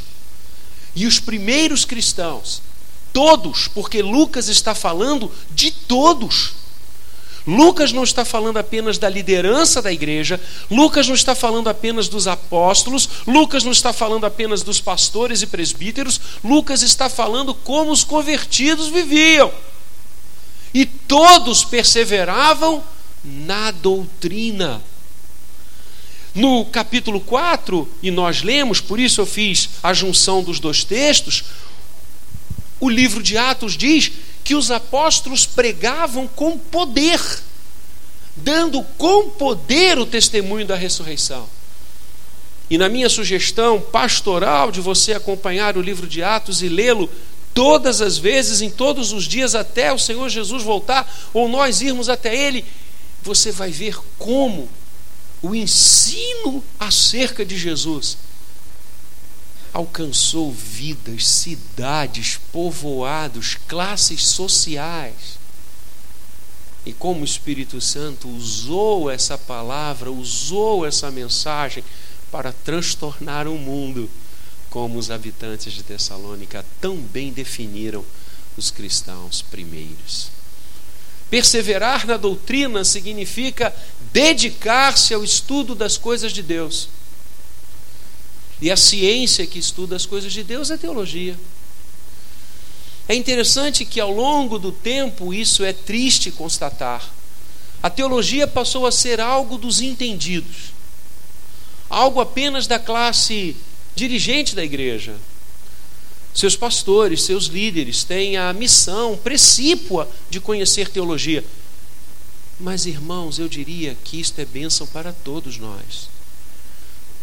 E 0.95 1.07
os 1.07 1.21
primeiros 1.21 1.85
cristãos, 1.85 2.61
todos, 3.13 3.69
porque 3.69 4.03
Lucas 4.03 4.49
está 4.49 4.75
falando 4.75 5.31
de 5.53 5.71
todos, 5.71 6.55
Lucas 7.47 7.93
não 7.93 8.05
está 8.05 8.25
falando 8.25 8.59
apenas 8.59 8.99
da 8.99 9.09
liderança 9.09 9.81
da 9.81 9.93
igreja, 9.93 10.41
Lucas 10.71 11.09
não 11.09 11.15
está 11.15 11.35
falando 11.35 11.69
apenas 11.69 12.09
dos 12.09 12.27
apóstolos, 12.27 13.09
Lucas 13.27 13.65
não 13.65 13.73
está 13.73 13.93
falando 13.93 14.27
apenas 14.27 14.63
dos 14.63 14.81
pastores 14.81 15.41
e 15.41 15.47
presbíteros, 15.47 16.21
Lucas 16.45 16.83
está 16.83 17.09
falando 17.09 17.55
como 17.55 17.91
os 17.93 18.05
convertidos 18.05 18.89
viviam. 18.89 19.51
E 20.73 20.85
todos 20.85 21.65
perseveravam 21.65 22.85
na 23.25 23.71
doutrina. 23.71 24.83
No 26.35 26.65
capítulo 26.65 27.21
4, 27.21 27.89
e 28.03 28.11
nós 28.11 28.43
lemos, 28.43 28.81
por 28.81 29.01
isso 29.01 29.21
eu 29.21 29.27
fiz 29.27 29.71
a 29.83 29.93
junção 29.93 30.43
dos 30.43 30.61
dois 30.61 30.85
textos, 30.85 31.45
o 32.79 32.89
livro 32.89 33.23
de 33.23 33.37
Atos 33.37 33.77
diz 33.77 34.11
que 34.43 34.55
os 34.55 34.71
apóstolos 34.71 35.45
pregavam 35.45 36.27
com 36.27 36.57
poder, 36.57 37.21
dando 38.37 38.83
com 38.97 39.29
poder 39.29 39.99
o 39.99 40.07
testemunho 40.07 40.67
da 40.67 40.77
ressurreição. 40.77 41.47
E 42.71 42.79
na 42.79 42.89
minha 42.89 43.09
sugestão 43.09 43.81
pastoral 43.81 44.71
de 44.71 44.81
você 44.81 45.13
acompanhar 45.13 45.77
o 45.77 45.83
livro 45.83 46.07
de 46.07 46.23
Atos 46.23 46.63
e 46.63 46.69
lê-lo 46.69 47.11
todas 47.53 48.01
as 48.01 48.17
vezes, 48.17 48.63
em 48.63 48.71
todos 48.71 49.13
os 49.13 49.25
dias, 49.25 49.57
até 49.57 49.93
o 49.93 49.99
Senhor 49.99 50.29
Jesus 50.29 50.63
voltar, 50.63 51.13
ou 51.35 51.49
nós 51.49 51.81
irmos 51.81 52.09
até 52.09 52.35
Ele, 52.35 52.65
você 53.23 53.53
vai 53.53 53.71
ver 53.71 53.99
como 54.19 54.69
o 55.43 55.55
ensino 55.55 56.63
acerca 56.79 57.45
de 57.45 57.57
Jesus 57.57 58.19
alcançou 59.73 60.53
vidas, 60.53 61.27
cidades, 61.27 62.39
povoados, 62.53 63.57
classes 63.69 64.27
sociais. 64.27 65.39
E 66.85 66.93
como 66.93 67.21
o 67.21 67.25
Espírito 67.25 67.81
Santo 67.81 68.29
usou 68.29 69.11
essa 69.11 69.39
palavra, 69.39 70.11
usou 70.11 70.87
essa 70.87 71.11
mensagem 71.11 71.85
para 72.33 72.53
transtornar 72.53 73.47
o 73.47 73.59
mundo, 73.59 74.11
como 74.71 74.99
os 74.99 75.11
habitantes 75.11 75.73
de 75.73 75.83
Tessalônica 75.83 76.65
tão 76.81 76.97
bem 76.97 77.33
definiram 77.33 78.05
os 78.57 78.71
cristãos 78.71 79.43
primeiros. 79.43 80.31
Perseverar 81.31 82.07
na 82.07 82.17
doutrina 82.17 82.85
significa 82.85 83.75
dedicar-se 84.13 85.15
ao 85.15 85.23
estudo 85.23 85.75
das 85.75 85.97
coisas 85.97 86.33
de 86.33 86.43
Deus 86.43 86.89
e 88.61 88.71
a 88.71 88.77
ciência 88.77 89.47
que 89.47 89.59
estuda 89.59 89.97
as 89.97 90.05
coisas 90.05 90.33
de 90.33 90.45
Deus 90.45 90.71
é 90.71 90.77
teologia. 90.77 91.37
É 93.09 93.15
interessante 93.15 93.85
que 93.85 93.99
ao 93.99 94.13
longo 94.13 94.59
do 94.59 94.71
tempo 94.71 95.33
isso 95.33 95.65
é 95.65 95.73
triste 95.73 96.31
constatar. 96.31 97.03
A 97.83 97.89
teologia 97.89 98.47
passou 98.47 98.87
a 98.87 98.93
ser 98.93 99.21
algo 99.21 99.57
dos 99.57 99.81
entendidos, 99.81 100.73
algo 101.89 102.21
apenas 102.21 102.67
da 102.67 102.79
classe 102.79 103.57
dirigente 103.97 104.55
da 104.55 104.63
igreja. 104.63 105.17
Seus 106.33 106.57
pastores, 106.57 107.23
seus 107.23 107.47
líderes 107.47 108.05
têm 108.05 108.37
a 108.37 108.53
missão 108.53 109.17
precípua 109.17 110.09
de 110.29 110.41
conhecer 110.41 110.89
teologia. 110.89 111.45
Mas, 112.59 112.87
irmãos, 112.87 113.39
eu 113.39 113.49
diria 113.49 113.97
que 114.05 114.21
isto 114.21 114.39
é 114.39 114.45
bênção 114.45 114.87
para 114.87 115.13
todos 115.13 115.57
nós. 115.57 116.09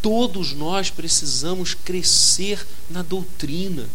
Todos 0.01 0.53
nós 0.53 0.89
precisamos 0.89 1.73
crescer 1.73 2.65
na 2.89 3.01
doutrina. 3.01 3.87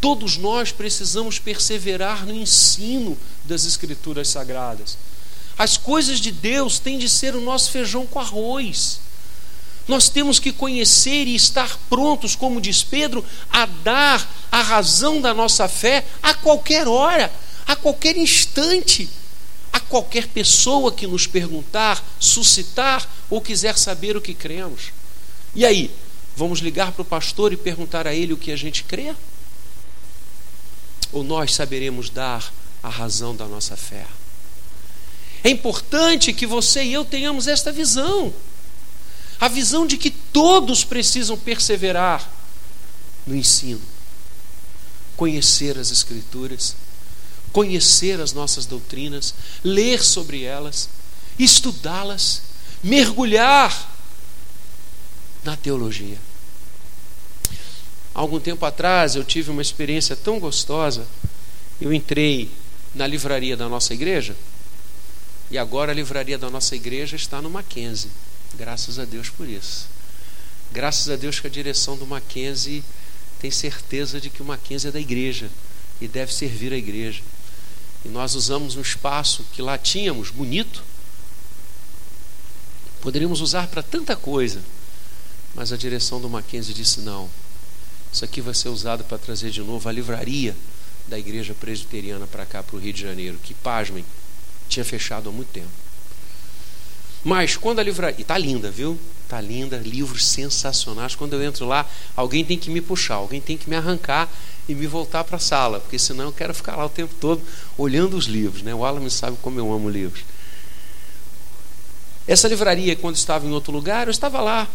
Todos 0.00 0.36
nós 0.36 0.72
precisamos 0.72 1.38
perseverar 1.38 2.24
no 2.24 2.34
ensino 2.34 3.16
das 3.44 3.64
Escrituras 3.64 4.28
Sagradas. 4.28 4.96
As 5.58 5.76
coisas 5.76 6.20
de 6.20 6.32
Deus 6.32 6.78
têm 6.78 6.98
de 6.98 7.08
ser 7.08 7.34
o 7.34 7.40
nosso 7.40 7.70
feijão 7.70 8.06
com 8.06 8.18
arroz. 8.18 9.00
Nós 9.90 10.08
temos 10.08 10.38
que 10.38 10.52
conhecer 10.52 11.26
e 11.26 11.34
estar 11.34 11.76
prontos, 11.90 12.36
como 12.36 12.60
diz 12.60 12.80
Pedro, 12.80 13.24
a 13.50 13.66
dar 13.66 14.24
a 14.48 14.62
razão 14.62 15.20
da 15.20 15.34
nossa 15.34 15.66
fé 15.66 16.06
a 16.22 16.32
qualquer 16.32 16.86
hora, 16.86 17.28
a 17.66 17.74
qualquer 17.74 18.16
instante, 18.16 19.10
a 19.72 19.80
qualquer 19.80 20.28
pessoa 20.28 20.92
que 20.92 21.08
nos 21.08 21.26
perguntar, 21.26 22.00
suscitar 22.20 23.04
ou 23.28 23.40
quiser 23.40 23.76
saber 23.76 24.16
o 24.16 24.20
que 24.20 24.32
cremos. 24.32 24.92
E 25.56 25.66
aí, 25.66 25.90
vamos 26.36 26.60
ligar 26.60 26.92
para 26.92 27.02
o 27.02 27.04
pastor 27.04 27.52
e 27.52 27.56
perguntar 27.56 28.06
a 28.06 28.14
ele 28.14 28.32
o 28.32 28.38
que 28.38 28.52
a 28.52 28.56
gente 28.56 28.84
crê? 28.84 29.12
Ou 31.10 31.24
nós 31.24 31.52
saberemos 31.52 32.10
dar 32.10 32.52
a 32.80 32.88
razão 32.88 33.34
da 33.34 33.46
nossa 33.46 33.76
fé? 33.76 34.06
É 35.42 35.50
importante 35.50 36.32
que 36.32 36.46
você 36.46 36.84
e 36.84 36.92
eu 36.92 37.04
tenhamos 37.04 37.48
esta 37.48 37.72
visão 37.72 38.32
a 39.40 39.48
visão 39.48 39.86
de 39.86 39.96
que 39.96 40.10
todos 40.10 40.84
precisam 40.84 41.36
perseverar 41.36 42.30
no 43.26 43.34
ensino, 43.34 43.80
conhecer 45.16 45.78
as 45.78 45.90
Escrituras, 45.90 46.76
conhecer 47.52 48.20
as 48.20 48.32
nossas 48.32 48.66
doutrinas, 48.66 49.34
ler 49.64 50.02
sobre 50.02 50.44
elas, 50.44 50.88
estudá-las, 51.38 52.42
mergulhar 52.82 53.90
na 55.42 55.56
teologia. 55.56 56.18
Algum 58.12 58.40
tempo 58.40 58.64
atrás 58.66 59.14
eu 59.14 59.24
tive 59.24 59.50
uma 59.50 59.62
experiência 59.62 60.14
tão 60.14 60.38
gostosa. 60.38 61.06
Eu 61.80 61.92
entrei 61.92 62.50
na 62.94 63.06
livraria 63.06 63.56
da 63.56 63.68
nossa 63.68 63.94
igreja 63.94 64.36
e 65.50 65.56
agora 65.56 65.92
a 65.92 65.94
livraria 65.94 66.36
da 66.36 66.50
nossa 66.50 66.76
igreja 66.76 67.16
está 67.16 67.40
no 67.40 67.48
Mackenzie. 67.48 68.10
Graças 68.56 68.98
a 68.98 69.04
Deus 69.04 69.28
por 69.28 69.48
isso. 69.48 69.88
Graças 70.72 71.08
a 71.08 71.16
Deus 71.16 71.40
que 71.40 71.46
a 71.46 71.50
direção 71.50 71.96
do 71.96 72.06
Mackenzie 72.06 72.84
tem 73.40 73.50
certeza 73.50 74.20
de 74.20 74.30
que 74.30 74.42
o 74.42 74.44
Mackenzie 74.44 74.88
é 74.88 74.92
da 74.92 75.00
igreja 75.00 75.50
e 76.00 76.06
deve 76.06 76.32
servir 76.32 76.72
a 76.72 76.76
igreja. 76.76 77.22
E 78.04 78.08
nós 78.08 78.34
usamos 78.34 78.76
um 78.76 78.80
espaço 78.80 79.44
que 79.52 79.60
lá 79.60 79.76
tínhamos, 79.76 80.30
bonito, 80.30 80.82
poderíamos 83.00 83.40
usar 83.40 83.66
para 83.66 83.82
tanta 83.82 84.14
coisa, 84.14 84.62
mas 85.54 85.72
a 85.72 85.76
direção 85.76 86.20
do 86.20 86.28
Mackenzie 86.28 86.74
disse: 86.74 87.00
não, 87.00 87.28
isso 88.12 88.24
aqui 88.24 88.40
vai 88.40 88.54
ser 88.54 88.68
usado 88.68 89.04
para 89.04 89.18
trazer 89.18 89.50
de 89.50 89.60
novo 89.60 89.88
a 89.88 89.92
livraria 89.92 90.56
da 91.08 91.18
igreja 91.18 91.54
presbiteriana 91.54 92.26
para 92.26 92.46
cá, 92.46 92.62
para 92.62 92.76
o 92.76 92.78
Rio 92.78 92.92
de 92.92 93.00
Janeiro, 93.00 93.38
que, 93.42 93.54
pasmem, 93.54 94.04
tinha 94.68 94.84
fechado 94.84 95.28
há 95.28 95.32
muito 95.32 95.48
tempo. 95.48 95.68
Mas 97.22 97.56
quando 97.56 97.80
a 97.80 97.82
livraria. 97.82 98.20
E 98.20 98.24
tá 98.24 98.36
linda, 98.38 98.70
viu? 98.70 98.98
Tá 99.28 99.40
linda, 99.40 99.76
livros 99.78 100.26
sensacionais. 100.26 101.14
Quando 101.14 101.34
eu 101.34 101.42
entro 101.42 101.66
lá, 101.66 101.86
alguém 102.16 102.44
tem 102.44 102.58
que 102.58 102.70
me 102.70 102.80
puxar, 102.80 103.16
alguém 103.16 103.40
tem 103.40 103.56
que 103.56 103.68
me 103.68 103.76
arrancar 103.76 104.28
e 104.68 104.74
me 104.74 104.86
voltar 104.86 105.24
para 105.24 105.36
a 105.36 105.40
sala, 105.40 105.80
porque 105.80 105.98
senão 105.98 106.24
eu 106.24 106.32
quero 106.32 106.54
ficar 106.54 106.76
lá 106.76 106.86
o 106.86 106.88
tempo 106.88 107.14
todo 107.20 107.42
olhando 107.76 108.16
os 108.16 108.26
livros. 108.26 108.62
Né? 108.62 108.74
O 108.74 108.84
Alan 108.84 109.08
sabe 109.10 109.36
como 109.42 109.58
eu 109.58 109.72
amo 109.72 109.88
livros. 109.88 110.24
Essa 112.26 112.48
livraria, 112.48 112.96
quando 112.96 113.16
estava 113.16 113.46
em 113.46 113.50
outro 113.50 113.72
lugar, 113.72 114.06
eu 114.06 114.10
estava 114.10 114.40
lá 114.40 114.68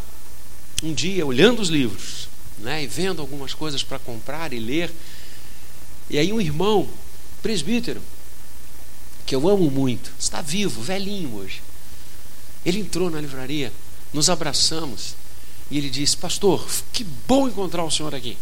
um 0.84 0.94
dia 0.94 1.26
olhando 1.26 1.62
os 1.62 1.70
livros 1.70 2.28
né? 2.60 2.84
e 2.84 2.88
vendo 2.88 3.22
algumas 3.22 3.54
coisas 3.54 3.84
para 3.84 3.98
comprar 3.98 4.54
e 4.54 4.60
ler. 4.60 4.92
E 6.10 6.18
aí, 6.18 6.32
um 6.32 6.40
irmão, 6.40 6.88
presbítero, 7.42 8.02
que 9.26 9.34
eu 9.34 9.50
amo 9.50 9.72
muito, 9.72 10.12
está 10.20 10.42
vivo, 10.42 10.82
velhinho 10.82 11.36
hoje 11.36 11.65
ele 12.66 12.80
entrou 12.80 13.10
na 13.10 13.22
livraria, 13.22 13.72
nos 14.12 14.30
abraçamos 14.30 15.16
e 15.70 15.78
ele 15.78 15.90
disse: 15.90 16.18
Pastor, 16.18 16.66
que 16.92 17.04
bom 17.04 17.48
encontrar 17.48 17.84
o 17.84 17.92
senhor 17.92 18.14
aqui. 18.14 18.38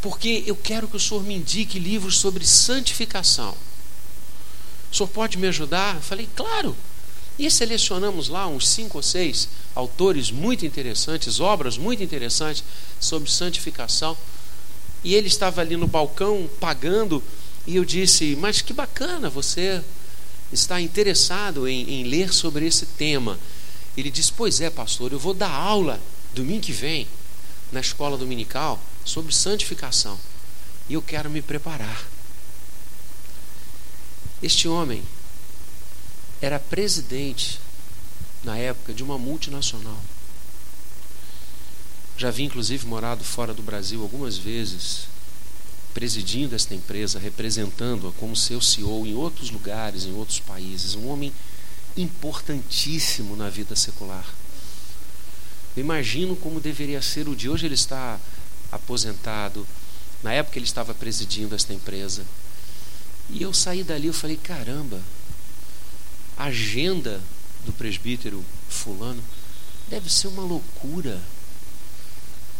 Porque 0.00 0.42
eu 0.46 0.56
quero 0.56 0.88
que 0.88 0.96
o 0.96 1.00
senhor 1.00 1.22
me 1.22 1.34
indique 1.34 1.78
livros 1.78 2.18
sobre 2.18 2.44
santificação. 2.44 3.54
O 4.90 4.96
senhor 4.96 5.08
pode 5.08 5.38
me 5.38 5.46
ajudar? 5.48 5.96
Eu 5.96 6.02
falei: 6.02 6.28
Claro. 6.34 6.76
E 7.38 7.50
selecionamos 7.50 8.28
lá 8.28 8.46
uns 8.46 8.68
cinco 8.68 8.98
ou 8.98 9.02
seis 9.02 9.48
autores 9.74 10.30
muito 10.30 10.66
interessantes, 10.66 11.40
obras 11.40 11.78
muito 11.78 12.02
interessantes 12.02 12.62
sobre 13.00 13.30
santificação. 13.30 14.16
E 15.02 15.14
ele 15.14 15.28
estava 15.28 15.62
ali 15.62 15.76
no 15.76 15.86
balcão 15.86 16.48
pagando, 16.60 17.22
e 17.66 17.76
eu 17.76 17.84
disse: 17.84 18.36
Mas 18.36 18.60
que 18.60 18.72
bacana, 18.72 19.30
você 19.30 19.82
está 20.52 20.80
interessado 20.80 21.66
em, 21.66 21.88
em 21.88 22.04
ler 22.04 22.32
sobre 22.32 22.66
esse 22.66 22.86
tema. 22.86 23.38
Ele 23.96 24.10
diz: 24.10 24.30
Pois 24.30 24.60
é, 24.60 24.70
pastor, 24.70 25.12
eu 25.12 25.18
vou 25.18 25.34
dar 25.34 25.50
aula 25.50 26.00
domingo 26.34 26.62
que 26.62 26.72
vem 26.72 27.06
na 27.70 27.80
escola 27.80 28.16
dominical 28.16 28.80
sobre 29.04 29.34
santificação 29.34 30.18
e 30.88 30.94
eu 30.94 31.02
quero 31.02 31.30
me 31.30 31.40
preparar. 31.40 32.06
Este 34.42 34.66
homem 34.66 35.02
era 36.40 36.58
presidente 36.58 37.60
na 38.42 38.58
época 38.58 38.92
de 38.92 39.02
uma 39.02 39.16
multinacional. 39.16 40.00
Já 42.16 42.30
vi 42.30 42.42
inclusive 42.42 42.86
morado 42.86 43.24
fora 43.24 43.54
do 43.54 43.62
Brasil 43.62 44.02
algumas 44.02 44.36
vezes 44.36 45.06
presidindo 45.94 46.54
esta 46.54 46.74
empresa, 46.74 47.18
representando-a 47.18 48.12
como 48.12 48.34
seu 48.34 48.60
CEO 48.60 49.06
em 49.06 49.14
outros 49.14 49.50
lugares, 49.50 50.04
em 50.04 50.12
outros 50.12 50.40
países, 50.40 50.94
um 50.94 51.08
homem 51.08 51.32
importantíssimo 51.96 53.36
na 53.36 53.48
vida 53.48 53.76
secular. 53.76 54.26
Eu 55.76 55.82
imagino 55.82 56.36
como 56.36 56.60
deveria 56.60 57.00
ser 57.00 57.28
o 57.28 57.36
dia. 57.36 57.50
Hoje 57.50 57.66
ele 57.66 57.74
está 57.74 58.18
aposentado. 58.70 59.66
Na 60.22 60.32
época 60.32 60.58
ele 60.58 60.66
estava 60.66 60.94
presidindo 60.94 61.54
esta 61.54 61.72
empresa. 61.72 62.24
E 63.30 63.42
eu 63.42 63.52
saí 63.52 63.82
dali, 63.82 64.06
eu 64.06 64.12
falei, 64.12 64.36
caramba, 64.36 65.00
a 66.36 66.44
agenda 66.44 67.20
do 67.64 67.72
presbítero 67.72 68.44
fulano 68.68 69.22
deve 69.88 70.10
ser 70.10 70.28
uma 70.28 70.42
loucura. 70.42 71.20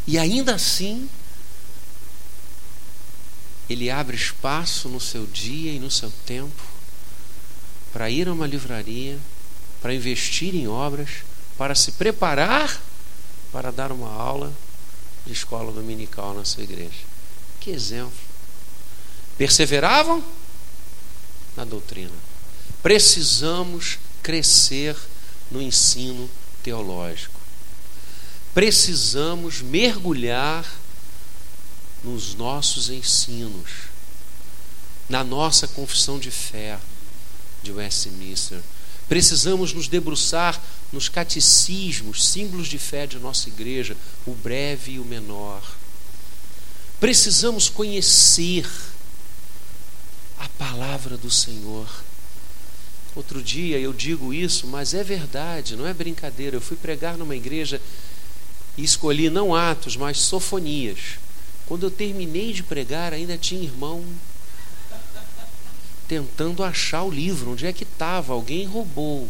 E 0.06 0.18
ainda 0.18 0.54
assim 0.54 1.08
ele 3.68 3.90
abre 3.90 4.16
espaço 4.16 4.88
no 4.88 5.00
seu 5.00 5.26
dia 5.26 5.72
e 5.72 5.78
no 5.78 5.90
seu 5.90 6.10
tempo 6.26 6.62
para 7.92 8.10
ir 8.10 8.28
a 8.28 8.32
uma 8.32 8.46
livraria, 8.46 9.18
para 9.80 9.94
investir 9.94 10.54
em 10.54 10.66
obras, 10.66 11.10
para 11.56 11.74
se 11.74 11.92
preparar 11.92 12.80
para 13.52 13.70
dar 13.70 13.92
uma 13.92 14.10
aula 14.10 14.50
de 15.26 15.32
escola 15.32 15.70
dominical 15.70 16.32
na 16.34 16.44
sua 16.44 16.64
igreja. 16.64 17.04
Que 17.60 17.70
exemplo! 17.70 18.12
Perseveravam 19.36 20.24
na 21.54 21.64
doutrina. 21.64 22.10
Precisamos 22.82 23.98
crescer 24.22 24.96
no 25.50 25.60
ensino 25.60 26.28
teológico. 26.62 27.38
Precisamos 28.54 29.60
mergulhar 29.60 30.64
nos 32.04 32.34
nossos 32.34 32.90
ensinos, 32.90 33.70
na 35.08 35.22
nossa 35.22 35.68
confissão 35.68 36.18
de 36.18 36.30
fé 36.30 36.78
de 37.62 37.72
Westminster. 37.72 38.60
Precisamos 39.08 39.72
nos 39.72 39.88
debruçar 39.88 40.60
nos 40.92 41.08
catecismos, 41.08 42.26
símbolos 42.26 42.68
de 42.68 42.78
fé 42.78 43.06
de 43.06 43.18
nossa 43.18 43.48
igreja, 43.48 43.96
o 44.26 44.32
breve 44.32 44.92
e 44.92 44.98
o 44.98 45.04
menor. 45.04 45.62
Precisamos 46.98 47.68
conhecer 47.68 48.68
a 50.38 50.48
palavra 50.50 51.16
do 51.16 51.30
Senhor. 51.30 51.88
Outro 53.14 53.42
dia 53.42 53.78
eu 53.78 53.92
digo 53.92 54.32
isso, 54.32 54.66
mas 54.66 54.94
é 54.94 55.04
verdade, 55.04 55.76
não 55.76 55.86
é 55.86 55.92
brincadeira. 55.92 56.56
Eu 56.56 56.60
fui 56.60 56.76
pregar 56.76 57.18
numa 57.18 57.36
igreja 57.36 57.80
e 58.76 58.82
escolhi 58.82 59.28
não 59.28 59.54
atos, 59.54 59.96
mas 59.96 60.18
sofonias. 60.18 61.18
Quando 61.72 61.84
eu 61.84 61.90
terminei 61.90 62.52
de 62.52 62.62
pregar, 62.62 63.14
ainda 63.14 63.38
tinha 63.38 63.62
irmão 63.62 64.04
tentando 66.06 66.62
achar 66.62 67.02
o 67.02 67.10
livro, 67.10 67.52
onde 67.52 67.66
é 67.66 67.72
que 67.72 67.84
estava, 67.84 68.34
alguém 68.34 68.66
roubou. 68.66 69.26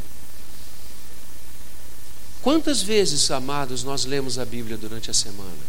Quantas 2.42 2.82
vezes, 2.82 3.30
amados, 3.30 3.84
nós 3.84 4.04
lemos 4.04 4.40
a 4.40 4.44
Bíblia 4.44 4.76
durante 4.76 5.08
a 5.08 5.14
semana? 5.14 5.62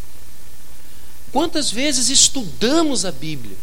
Quantas 1.31 1.69
vezes 1.69 2.09
estudamos 2.09 3.05
a 3.05 3.11
Bíblia? 3.11 3.55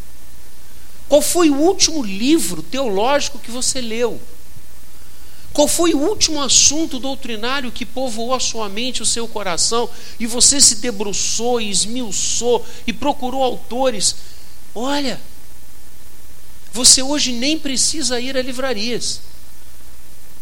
Qual 1.09 1.21
foi 1.21 1.51
o 1.51 1.57
último 1.57 2.05
livro 2.05 2.63
teológico 2.63 3.41
que 3.41 3.51
você 3.51 3.81
leu? 3.81 4.21
Qual 5.53 5.67
foi 5.67 5.95
o 5.95 5.99
último 5.99 6.41
assunto 6.41 6.99
doutrinário 6.99 7.73
que 7.73 7.85
povoou 7.85 8.33
a 8.33 8.41
sua 8.41 8.69
mente, 8.69 9.03
o 9.03 9.07
seu 9.07 9.27
coração, 9.27 9.91
e 10.19 10.27
você 10.27 10.61
se 10.61 10.77
debruçou 10.77 11.61
e 11.61 11.69
esmiuçou 11.69 12.65
e 12.87 12.93
procurou 12.93 13.43
autores? 13.43 14.15
Olha, 14.75 15.21
você 16.73 17.03
hoje 17.03 17.33
nem 17.33 17.59
precisa 17.59 18.21
ir 18.21 18.37
a 18.37 18.43
livrarias. 18.43 19.21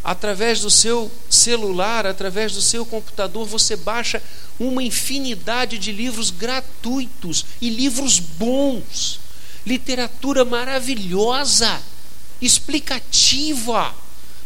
Através 0.05 0.61
do 0.61 0.71
seu 0.71 1.11
celular, 1.29 2.07
através 2.07 2.53
do 2.53 2.63
seu 2.63 2.85
computador, 2.85 3.47
você 3.47 3.77
baixa 3.77 4.23
uma 4.61 4.83
infinidade 4.83 5.79
de 5.79 5.91
livros 5.91 6.31
gratuitos 6.31 7.47
e 7.61 7.71
livros 7.71 8.19
bons, 8.19 9.21
literatura 9.67 10.45
maravilhosa, 10.45 11.81
explicativa 12.41 13.95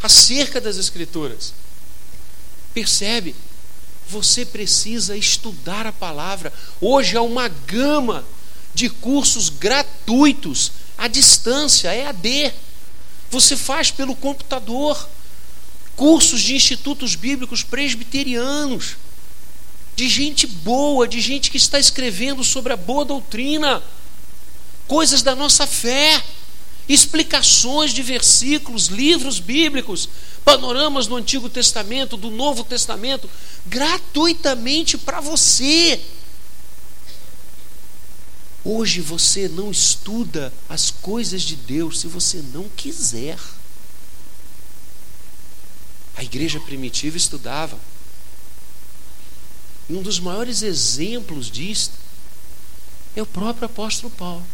acerca 0.02 0.60
das 0.60 0.76
Escrituras. 0.76 1.54
Percebe? 2.74 3.34
Você 4.08 4.44
precisa 4.44 5.16
estudar 5.16 5.86
a 5.86 5.92
palavra. 5.92 6.52
Hoje 6.80 7.16
há 7.16 7.22
uma 7.22 7.48
gama 7.48 8.24
de 8.74 8.88
cursos 8.88 9.48
gratuitos 9.48 10.72
à 10.98 11.08
distância, 11.08 11.92
é 11.92 12.06
AD. 12.06 12.52
Você 13.30 13.56
faz 13.56 13.90
pelo 13.90 14.14
computador. 14.14 15.08
Cursos 15.94 16.40
de 16.40 16.54
institutos 16.54 17.14
bíblicos 17.14 17.62
presbiterianos 17.62 18.96
de 19.94 20.08
gente 20.08 20.46
boa, 20.46 21.06
de 21.06 21.20
gente 21.20 21.50
que 21.50 21.56
está 21.56 21.78
escrevendo 21.78 22.42
sobre 22.42 22.72
a 22.72 22.76
boa 22.76 23.04
doutrina, 23.04 23.82
coisas 24.88 25.22
da 25.22 25.34
nossa 25.34 25.66
fé, 25.66 26.22
explicações 26.88 27.92
de 27.92 28.03
versículos, 28.03 28.87
livros 28.87 29.38
bíblicos, 29.38 30.09
panoramas 30.45 31.07
do 31.07 31.16
Antigo 31.16 31.49
Testamento, 31.49 32.16
do 32.16 32.31
Novo 32.31 32.64
Testamento, 32.64 33.29
gratuitamente 33.66 34.99
para 34.99 35.21
você. 35.21 36.01
Hoje 38.64 39.01
você 39.01 39.49
não 39.49 39.71
estuda 39.71 40.53
as 40.68 40.90
coisas 40.90 41.42
de 41.42 41.57
Deus 41.57 42.01
se 42.01 42.07
você 42.07 42.42
não 42.53 42.68
quiser. 42.68 43.38
A 46.16 46.23
igreja 46.23 46.61
primitiva 46.61 47.16
estudava. 47.16 47.79
Um 49.90 50.01
dos 50.01 50.21
maiores 50.21 50.62
exemplos 50.62 51.51
disto 51.51 51.95
é 53.16 53.23
o 53.23 53.27
próprio 53.27 53.66
apóstolo 53.66 54.11
Paulo, 54.11 54.47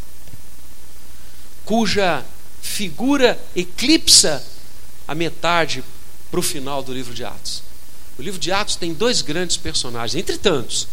cuja 1.68 2.24
figura 2.62 3.38
eclipsa 3.54 4.42
a 5.06 5.14
metade 5.14 5.84
para 6.30 6.40
o 6.40 6.42
final 6.42 6.82
do 6.82 6.94
livro 6.94 7.12
de 7.12 7.22
Atos. 7.26 7.62
O 8.18 8.22
livro 8.22 8.40
de 8.40 8.50
Atos 8.50 8.74
tem 8.74 8.94
dois 8.94 9.20
grandes 9.20 9.58
personagens, 9.58 10.18
entre 10.18 10.38
tantos, 10.38 10.88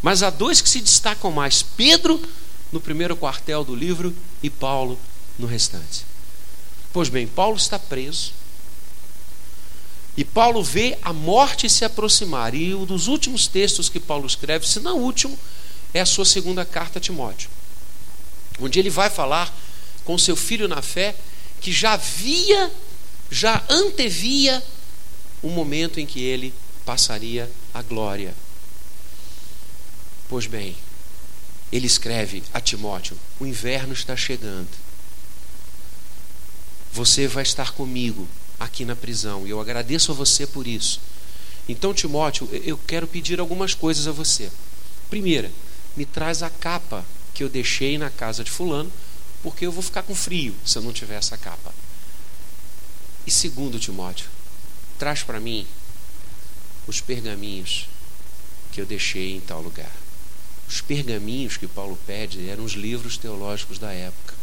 mas 0.00 0.22
há 0.22 0.30
dois 0.30 0.60
que 0.60 0.70
se 0.70 0.80
destacam 0.80 1.32
mais: 1.32 1.64
Pedro, 1.64 2.22
no 2.70 2.80
primeiro 2.80 3.16
quartel 3.16 3.64
do 3.64 3.74
livro, 3.74 4.14
e 4.40 4.48
Paulo 4.48 4.96
no 5.36 5.48
restante. 5.48 6.06
Pois 6.92 7.08
bem, 7.08 7.26
Paulo 7.26 7.56
está 7.56 7.76
preso, 7.76 8.32
e 10.16 10.24
Paulo 10.24 10.62
vê 10.62 10.96
a 11.02 11.12
morte 11.12 11.68
se 11.68 11.84
aproximar. 11.84 12.54
E 12.54 12.76
um 12.76 12.84
dos 12.84 13.08
últimos 13.08 13.48
textos 13.48 13.88
que 13.88 13.98
Paulo 13.98 14.28
escreve, 14.28 14.68
se 14.68 14.78
não 14.78 14.98
o 14.98 15.02
último, 15.02 15.36
é 15.92 16.00
a 16.00 16.06
sua 16.06 16.24
segunda 16.24 16.64
carta 16.64 17.00
a 17.00 17.02
Timóteo, 17.02 17.50
onde 18.60 18.78
ele 18.78 18.88
vai 18.88 19.10
falar 19.10 19.52
com 20.04 20.18
seu 20.18 20.36
filho 20.36 20.68
na 20.68 20.82
fé 20.82 21.14
que 21.60 21.72
já 21.72 21.96
via, 21.96 22.70
já 23.30 23.64
antevia 23.68 24.62
o 25.42 25.48
momento 25.48 26.00
em 26.00 26.06
que 26.06 26.22
ele 26.22 26.52
passaria 26.84 27.50
a 27.72 27.82
glória. 27.82 28.34
Pois 30.28 30.46
bem, 30.46 30.76
ele 31.70 31.86
escreve 31.86 32.42
a 32.52 32.60
Timóteo: 32.60 33.16
o 33.38 33.46
inverno 33.46 33.92
está 33.92 34.16
chegando. 34.16 34.68
Você 36.92 37.26
vai 37.26 37.42
estar 37.42 37.72
comigo 37.72 38.28
aqui 38.60 38.84
na 38.84 38.94
prisão. 38.94 39.46
E 39.46 39.50
eu 39.50 39.60
agradeço 39.60 40.12
a 40.12 40.14
você 40.14 40.46
por 40.46 40.66
isso. 40.66 41.00
Então, 41.68 41.94
Timóteo, 41.94 42.48
eu 42.64 42.78
quero 42.86 43.06
pedir 43.06 43.40
algumas 43.40 43.72
coisas 43.72 44.06
a 44.06 44.12
você. 44.12 44.50
Primeira, 45.08 45.50
me 45.96 46.04
traz 46.04 46.42
a 46.42 46.50
capa 46.50 47.04
que 47.32 47.42
eu 47.42 47.48
deixei 47.48 47.96
na 47.96 48.10
casa 48.10 48.44
de 48.44 48.50
Fulano, 48.50 48.92
porque 49.42 49.66
eu 49.66 49.72
vou 49.72 49.82
ficar 49.82 50.02
com 50.02 50.14
frio 50.14 50.54
se 50.64 50.78
eu 50.78 50.82
não 50.82 50.92
tiver 50.92 51.16
essa 51.16 51.36
capa. 51.36 51.72
E 53.26 53.30
segundo, 53.30 53.78
Timóteo, 53.78 54.28
traz 54.98 55.22
para 55.22 55.40
mim 55.40 55.66
os 56.86 57.00
pergaminhos 57.00 57.88
que 58.72 58.80
eu 58.80 58.86
deixei 58.86 59.36
em 59.36 59.40
tal 59.40 59.60
lugar. 59.60 59.92
Os 60.68 60.80
pergaminhos 60.80 61.56
que 61.56 61.66
Paulo 61.66 61.98
pede 62.06 62.48
eram 62.48 62.64
os 62.64 62.72
livros 62.72 63.16
teológicos 63.16 63.78
da 63.78 63.92
época. 63.92 64.34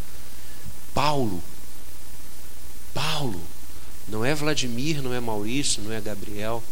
Paulo, 0.93 1.41
Paulo, 2.93 3.41
não 4.07 4.23
é 4.23 4.33
Vladimir, 4.33 5.01
não 5.01 5.13
é 5.13 5.19
Maurício, 5.19 5.81
não 5.81 5.91
é 5.91 6.01
Gabriel, 6.01 6.63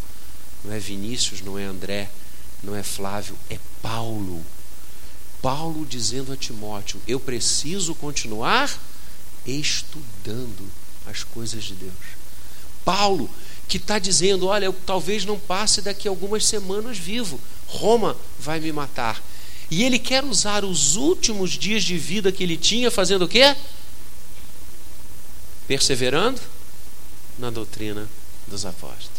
não 0.64 0.74
é 0.74 0.80
Vinícius, 0.80 1.42
não 1.42 1.58
é 1.58 1.64
André, 1.64 2.10
não 2.64 2.76
é 2.76 2.84
Flávio, 2.84 3.38
é 3.50 3.60
Paulo. 3.82 4.44
Paulo 5.42 5.86
dizendo 5.86 6.32
a 6.32 6.38
Timóteo: 6.38 7.02
Eu 7.08 7.20
preciso 7.20 7.94
continuar 7.96 8.72
estudando 9.46 10.70
as 11.06 11.24
coisas 11.24 11.64
de 11.64 11.74
Deus. 11.76 11.94
Paulo, 12.84 13.30
que 13.68 13.78
está 13.78 14.00
dizendo: 14.00 14.48
Olha, 14.48 14.66
eu 14.66 14.74
talvez 14.86 15.26
não 15.26 15.38
passe 15.38 15.82
daqui 15.82 16.08
algumas 16.08 16.46
semanas 16.46 16.98
vivo, 16.98 17.40
Roma 17.68 18.16
vai 18.40 18.60
me 18.60 18.72
matar. 18.72 19.22
E 19.70 19.84
ele 19.84 20.00
quer 20.00 20.24
usar 20.24 20.64
os 20.64 20.96
últimos 20.96 21.52
dias 21.52 21.84
de 21.84 21.98
vida 21.98 22.32
que 22.32 22.44
ele 22.44 22.56
tinha 22.56 22.90
fazendo 22.90 23.26
o 23.26 23.28
quê? 23.28 23.56
Perseverando 25.68 26.40
na 27.38 27.50
doutrina 27.50 28.08
dos 28.48 28.66
apóstolos. 28.66 29.17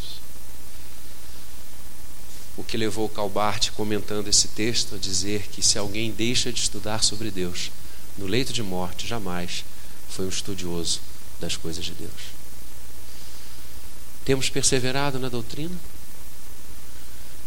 O 2.58 2.64
que 2.64 2.76
levou 2.76 3.08
Calbart, 3.08 3.70
comentando 3.70 4.26
esse 4.26 4.48
texto, 4.48 4.96
a 4.96 4.98
dizer 4.98 5.46
que 5.46 5.62
se 5.62 5.78
alguém 5.78 6.10
deixa 6.10 6.52
de 6.52 6.58
estudar 6.58 7.04
sobre 7.04 7.30
Deus 7.30 7.70
no 8.18 8.26
leito 8.26 8.52
de 8.52 8.64
morte, 8.64 9.06
jamais 9.06 9.64
foi 10.08 10.26
um 10.26 10.28
estudioso 10.28 11.00
das 11.40 11.56
coisas 11.56 11.84
de 11.84 11.92
Deus. 11.92 12.10
Temos 14.24 14.50
perseverado 14.50 15.20
na 15.20 15.28
doutrina? 15.28 15.74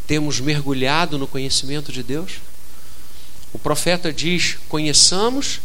Temos 0.08 0.40
mergulhado 0.40 1.18
no 1.18 1.28
conhecimento 1.28 1.92
de 1.92 2.04
Deus? 2.04 2.40
O 3.52 3.60
profeta 3.60 4.14
diz: 4.14 4.60
conheçamos 4.70 5.60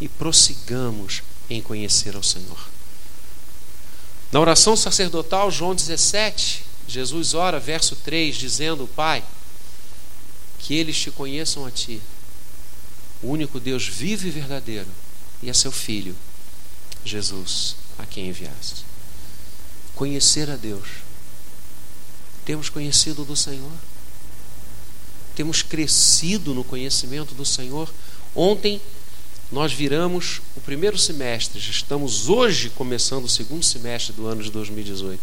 e 0.00 0.08
prossigamos 0.08 1.22
em 1.50 1.60
conhecer 1.60 2.16
ao 2.16 2.22
Senhor. 2.22 2.58
Na 4.32 4.40
oração 4.40 4.74
sacerdotal, 4.74 5.50
João 5.50 5.74
17, 5.74 6.67
Jesus 6.88 7.34
ora, 7.34 7.60
verso 7.60 7.94
3, 7.96 8.34
dizendo: 8.34 8.88
Pai, 8.88 9.22
que 10.58 10.74
eles 10.74 10.98
te 10.98 11.10
conheçam 11.10 11.66
a 11.66 11.70
ti, 11.70 12.00
o 13.22 13.28
único 13.28 13.60
Deus 13.60 13.86
vivo 13.86 14.26
e 14.26 14.30
verdadeiro, 14.30 14.88
e 15.42 15.50
a 15.50 15.54
seu 15.54 15.70
Filho, 15.70 16.16
Jesus, 17.04 17.76
a 17.98 18.06
quem 18.06 18.28
enviaste. 18.28 18.84
Conhecer 19.94 20.48
a 20.50 20.56
Deus. 20.56 20.88
Temos 22.44 22.70
conhecido 22.70 23.24
do 23.24 23.36
Senhor? 23.36 23.72
Temos 25.36 25.60
crescido 25.60 26.54
no 26.54 26.64
conhecimento 26.64 27.34
do 27.34 27.44
Senhor? 27.44 27.92
Ontem 28.34 28.80
nós 29.52 29.72
viramos 29.72 30.40
o 30.56 30.60
primeiro 30.60 30.98
semestre, 30.98 31.60
já 31.60 31.70
estamos 31.70 32.28
hoje 32.28 32.70
começando 32.70 33.24
o 33.24 33.28
segundo 33.28 33.62
semestre 33.62 34.12
do 34.14 34.26
ano 34.26 34.42
de 34.42 34.50
2018. 34.50 35.20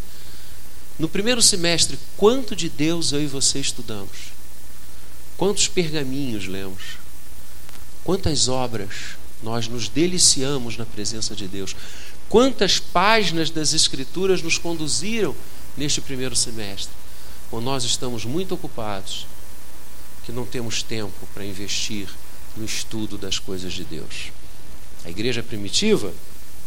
No 0.98 1.10
primeiro 1.10 1.42
semestre, 1.42 2.00
quanto 2.16 2.56
de 2.56 2.70
Deus 2.70 3.12
eu 3.12 3.22
e 3.22 3.28
você 3.28 3.60
estudamos? 3.60 4.32
Quantos 5.36 5.68
pergaminhos 5.68 6.48
lemos? 6.48 6.98
Quantas 8.04 8.48
obras 8.48 9.18
nós 9.44 9.68
nos 9.68 9.90
deliciamos 9.90 10.78
na 10.78 10.86
presença 10.86 11.36
de 11.36 11.50
Deus? 11.50 11.76
Quantas 12.30 12.80
páginas 12.80 13.50
das 13.50 13.74
Escrituras 13.74 14.42
nos 14.42 14.58
conduziram 14.58 15.36
neste 15.76 16.00
primeiro 16.00 16.36
semestre? 16.36 16.94
Ou 17.52 17.60
nós 17.60 17.84
estamos 17.84 18.24
muito 18.24 18.56
ocupados, 18.56 19.28
que 20.26 20.32
não 20.32 20.46
temos 20.46 20.82
tempo 20.82 21.28
para 21.34 21.46
investir 21.46 22.08
no 22.56 22.64
estudo 22.64 23.18
das 23.18 23.38
coisas 23.38 23.74
de 23.74 23.84
Deus. 23.84 24.32
A 25.04 25.10
igreja 25.10 25.44
primitiva 25.44 26.14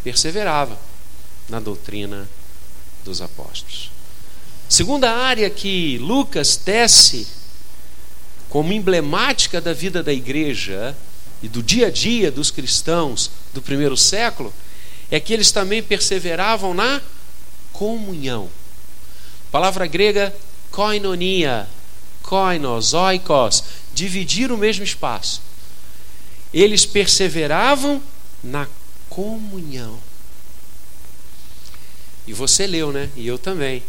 perseverava 0.04 0.78
na 1.48 1.58
doutrina 1.58 2.28
dos 3.04 3.22
apóstolos. 3.22 3.90
Segunda 4.68 5.10
área 5.10 5.48
que 5.48 5.96
Lucas 5.98 6.56
tece 6.56 7.26
como 8.50 8.72
emblemática 8.72 9.60
da 9.60 9.72
vida 9.72 10.02
da 10.02 10.12
igreja 10.12 10.96
e 11.42 11.48
do 11.48 11.62
dia 11.62 11.86
a 11.86 11.90
dia 11.90 12.30
dos 12.30 12.50
cristãos 12.50 13.30
do 13.54 13.62
primeiro 13.62 13.96
século, 13.96 14.52
é 15.10 15.18
que 15.18 15.32
eles 15.32 15.50
também 15.50 15.82
perseveravam 15.82 16.74
na 16.74 17.00
comunhão. 17.72 18.48
Palavra 19.50 19.86
grega 19.86 20.34
koinonia, 20.70 21.66
koinos, 22.22 22.92
oikos, 22.92 23.64
dividir 23.94 24.52
o 24.52 24.58
mesmo 24.58 24.84
espaço. 24.84 25.40
Eles 26.52 26.84
perseveravam 26.84 28.02
na 28.42 28.66
comunhão. 29.08 29.98
E 32.26 32.32
você 32.34 32.66
leu, 32.66 32.92
né? 32.92 33.08
E 33.16 33.26
eu 33.26 33.38
também. 33.38 33.82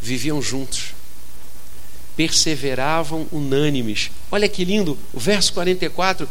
Viviam 0.00 0.40
juntos. 0.40 0.94
Perseveravam 2.16 3.26
unânimes. 3.30 4.10
Olha 4.30 4.48
que 4.48 4.64
lindo, 4.64 4.98
o 5.12 5.20
verso 5.20 5.52
44. 5.52 6.28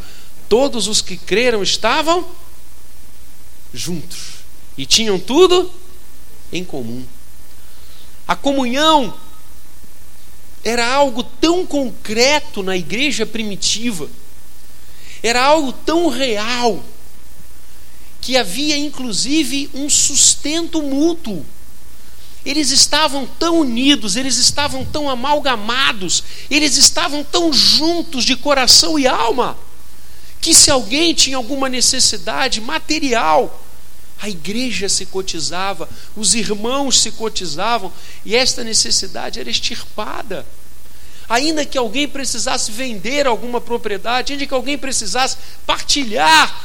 Todos 0.49 0.87
os 0.87 1.01
que 1.01 1.17
creram 1.17 1.61
estavam 1.61 2.25
juntos 3.73 4.37
e 4.77 4.85
tinham 4.85 5.19
tudo 5.19 5.71
em 6.51 6.63
comum. 6.63 7.05
A 8.27 8.35
comunhão 8.35 9.13
era 10.63 10.85
algo 10.85 11.23
tão 11.23 11.65
concreto 11.65 12.61
na 12.61 12.75
igreja 12.75 13.25
primitiva, 13.25 14.09
era 15.23 15.43
algo 15.43 15.71
tão 15.71 16.09
real, 16.09 16.83
que 18.21 18.35
havia 18.35 18.77
inclusive 18.77 19.69
um 19.73 19.89
sustento 19.89 20.81
mútuo. 20.81 21.45
Eles 22.47 22.71
estavam 22.71 23.27
tão 23.37 23.59
unidos, 23.59 24.15
eles 24.15 24.37
estavam 24.37 24.85
tão 24.85 25.09
amalgamados, 25.09 26.23
eles 26.49 26.77
estavam 26.77 27.21
tão 27.21 27.51
juntos 27.51 28.23
de 28.23 28.37
coração 28.37 28.97
e 28.97 29.05
alma, 29.05 29.57
que 30.39 30.53
se 30.53 30.71
alguém 30.71 31.13
tinha 31.13 31.35
alguma 31.35 31.67
necessidade 31.67 32.61
material, 32.61 33.61
a 34.17 34.29
igreja 34.29 34.87
se 34.87 35.05
cotizava, 35.07 35.89
os 36.15 36.35
irmãos 36.35 37.01
se 37.01 37.11
cotizavam, 37.11 37.91
e 38.23 38.33
esta 38.33 38.63
necessidade 38.63 39.41
era 39.41 39.49
extirpada. 39.49 40.45
Ainda 41.27 41.65
que 41.65 41.77
alguém 41.77 42.07
precisasse 42.07 42.71
vender 42.71 43.27
alguma 43.27 43.59
propriedade, 43.59 44.31
ainda 44.31 44.47
que 44.47 44.53
alguém 44.53 44.77
precisasse 44.77 45.35
partilhar 45.65 46.63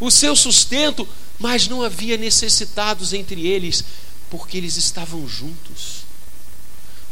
o 0.00 0.10
seu 0.10 0.34
sustento, 0.34 1.06
mas 1.38 1.68
não 1.68 1.82
havia 1.82 2.16
necessitados 2.16 3.12
entre 3.12 3.46
eles, 3.46 3.84
porque 4.30 4.56
eles 4.56 4.76
estavam 4.76 5.26
juntos. 5.26 6.04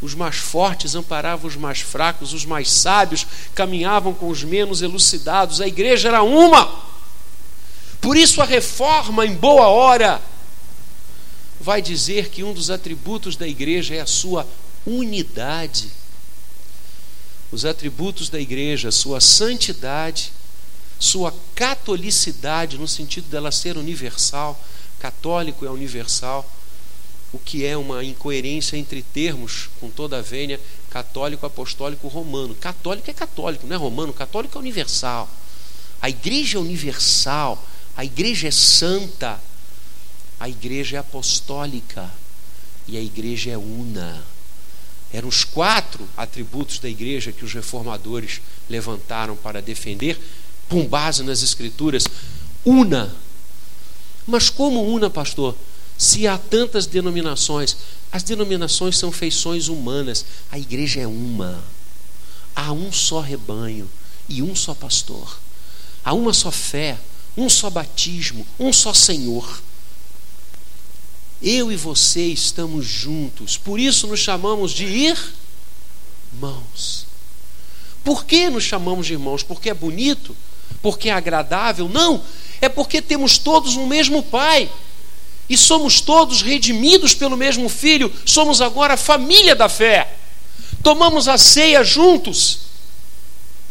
Os 0.01 0.15
mais 0.15 0.37
fortes 0.37 0.95
amparavam 0.95 1.49
os 1.49 1.57
mais 1.57 1.81
fracos, 1.81 2.33
os 2.33 2.45
mais 2.45 2.71
sábios 2.71 3.27
caminhavam 3.55 4.15
com 4.15 4.29
os 4.29 4.45
menos 4.45 4.81
elucidados. 4.81 5.61
A 5.61 5.67
igreja 5.67 6.09
era 6.09 6.23
uma. 6.23 6.73
Por 8.01 8.17
isso, 8.17 8.41
a 8.41 8.45
reforma, 8.45 9.27
em 9.27 9.35
boa 9.35 9.67
hora, 9.67 10.23
vai 11.61 11.83
dizer 11.83 12.29
que 12.29 12.45
um 12.45 12.55
dos 12.55 12.71
atributos 12.71 13.37
da 13.37 13.47
igreja 13.47 13.97
é 13.97 14.01
a 14.01 14.07
sua 14.07 14.47
unidade. 14.87 15.91
Os 17.51 17.65
atributos 17.65 18.29
da 18.29 18.39
igreja, 18.39 18.93
sua 18.93 19.21
santidade, 19.21 20.33
sua 21.01 21.35
catolicidade, 21.57 22.79
no 22.79 22.87
sentido 22.87 23.29
dela 23.29 23.51
ser 23.51 23.77
universal, 23.77 24.59
católico 25.01 25.65
é 25.65 25.71
universal, 25.71 26.49
o 27.33 27.39
que 27.39 27.65
é 27.65 27.77
uma 27.77 28.05
incoerência 28.05 28.77
entre 28.77 29.03
termos, 29.03 29.69
com 29.81 29.91
toda 29.91 30.19
a 30.19 30.23
vênia, 30.23 30.61
católico, 30.91 31.45
apostólico, 31.45 32.09
romano. 32.09 32.55
Católico 32.55 33.11
é 33.11 33.15
católico, 33.15 33.67
não 33.67 33.77
é 33.77 33.79
romano, 33.79 34.13
católico 34.13 34.57
é 34.57 34.61
universal. 34.61 35.29
A 36.01 36.09
igreja 36.09 36.59
é 36.59 36.61
universal 36.61 37.63
a 37.99 38.05
igreja 38.05 38.47
é 38.47 38.51
santa, 38.53 39.41
a 40.39 40.49
igreja 40.49 40.99
é 40.99 41.01
apostólica 41.01 42.09
e 42.87 42.97
a 42.97 43.01
igreja 43.03 43.51
é 43.51 43.59
una. 43.59 44.23
Eram 45.13 45.27
os 45.27 45.43
quatro 45.43 46.09
atributos 46.17 46.79
da 46.79 46.89
igreja 46.89 47.33
que 47.33 47.45
os 47.45 47.53
reformadores 47.53 48.41
levantaram 48.71 49.35
para 49.35 49.61
defender, 49.61 50.17
com 50.69 50.87
base 50.87 51.25
nas 51.25 51.43
Escrituras. 51.43 52.05
Una. 52.65 53.13
Mas 54.25 54.49
como 54.49 54.83
una, 54.83 55.11
pastor? 55.11 55.57
Se 55.99 56.29
há 56.29 56.39
tantas 56.39 56.87
denominações, 56.87 57.77
as 58.13 58.23
denominações 58.23 58.97
são 58.97 59.11
feições 59.11 59.67
humanas, 59.67 60.25
a 60.51 60.57
igreja 60.57 61.01
é 61.01 61.07
uma. 61.09 61.61
Há 62.55 62.71
um 62.73 62.93
só 62.93 63.21
rebanho 63.21 63.91
e 64.29 64.41
um 64.41 64.55
só 64.55 64.75
pastor. 64.75 65.41
Há 66.05 66.13
uma 66.15 66.33
só 66.33 66.53
fé, 66.53 66.97
um 67.37 67.51
só 67.51 67.69
batismo, 67.69 68.47
um 68.61 68.73
só 68.73 68.95
Senhor. 68.95 69.61
Eu 71.43 71.73
e 71.73 71.77
você 71.77 72.27
estamos 72.27 72.87
juntos, 72.87 73.57
por 73.57 73.81
isso 73.81 74.07
nos 74.07 74.21
chamamos 74.21 74.71
de 74.71 74.85
irmãos. 76.33 77.07
Por 78.05 78.25
que 78.25 78.49
nos 78.49 78.63
chamamos 78.63 79.09
de 79.09 79.15
irmãos? 79.15 79.43
Porque 79.43 79.69
é 79.69 79.75
bonito? 79.75 80.35
Porque 80.81 81.09
é 81.09 81.13
agradável? 81.13 81.89
Não, 81.89 82.23
é 82.61 82.69
porque 82.69 83.03
temos 83.03 83.37
todos 83.37 83.77
um 83.77 83.87
mesmo 83.87 84.23
Pai 84.23 84.71
e 85.49 85.57
somos 85.57 86.01
todos 86.01 86.43
redimidos 86.43 87.15
pelo 87.15 87.37
mesmo 87.37 87.69
Filho, 87.69 88.13
somos 88.25 88.61
agora 88.61 88.97
família 88.97 89.55
da 89.55 89.69
fé. 89.69 90.15
Tomamos 90.83 91.27
a 91.27 91.39
ceia 91.39 91.83
juntos, 91.83 92.61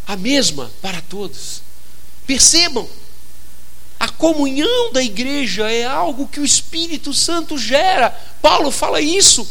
a 0.07 0.15
mesma 0.15 0.71
para 0.81 1.01
todos. 1.01 1.61
Percebam, 2.25 2.87
a 3.99 4.09
comunhão 4.09 4.91
da 4.91 5.01
igreja 5.03 5.71
é 5.71 5.85
algo 5.85 6.27
que 6.27 6.39
o 6.39 6.45
Espírito 6.45 7.13
Santo 7.13 7.57
gera. 7.57 8.09
Paulo 8.41 8.71
fala 8.71 9.01
isso. 9.01 9.47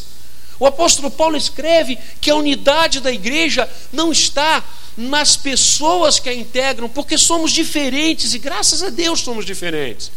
O 0.59 0.67
apóstolo 0.67 1.11
Paulo 1.11 1.37
escreve 1.37 1.99
que 2.21 2.31
a 2.31 2.37
unidade 2.37 3.01
da 3.01 3.13
igreja 3.13 3.69
não 3.93 4.11
está 4.11 4.65
nas 4.97 5.37
pessoas 5.37 6.19
que 6.19 6.29
a 6.29 6.35
integram, 6.35 6.89
porque 6.89 7.19
somos 7.19 7.53
diferentes 7.53 8.33
e 8.33 8.39
graças 8.39 8.83
a 8.83 8.89
Deus 8.89 9.21
somos 9.21 9.45
diferentes. 9.45 10.11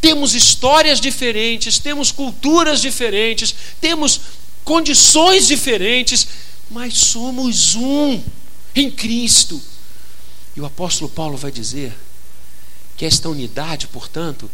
Temos 0.00 0.34
histórias 0.34 1.00
diferentes, 1.00 1.78
temos 1.78 2.10
culturas 2.10 2.80
diferentes, 2.80 3.54
temos 3.80 4.20
condições 4.64 5.46
diferentes, 5.46 6.26
mas 6.70 6.94
somos 6.94 7.74
um 7.74 8.22
em 8.74 8.90
Cristo. 8.90 9.60
E 10.56 10.60
o 10.60 10.66
apóstolo 10.66 11.10
Paulo 11.10 11.36
vai 11.36 11.50
dizer 11.50 11.92
que 12.96 13.04
esta 13.04 13.28
unidade, 13.28 13.86
portanto, 13.88 14.50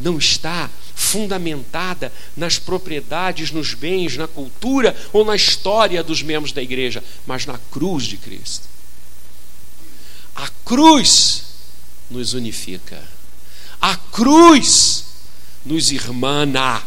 não 0.00 0.18
está 0.18 0.70
fundamentada 0.94 2.12
nas 2.36 2.58
propriedades, 2.58 3.50
nos 3.50 3.74
bens, 3.74 4.16
na 4.16 4.28
cultura 4.28 4.96
ou 5.12 5.24
na 5.24 5.34
história 5.34 6.02
dos 6.02 6.22
membros 6.22 6.52
da 6.52 6.62
igreja, 6.62 7.02
mas 7.26 7.46
na 7.46 7.58
cruz 7.70 8.04
de 8.04 8.16
Cristo. 8.16 8.68
A 10.34 10.48
cruz 10.64 11.44
nos 12.10 12.34
unifica. 12.34 13.02
Cruz 14.18 15.04
nos 15.64 15.92
irmana. 15.92 16.82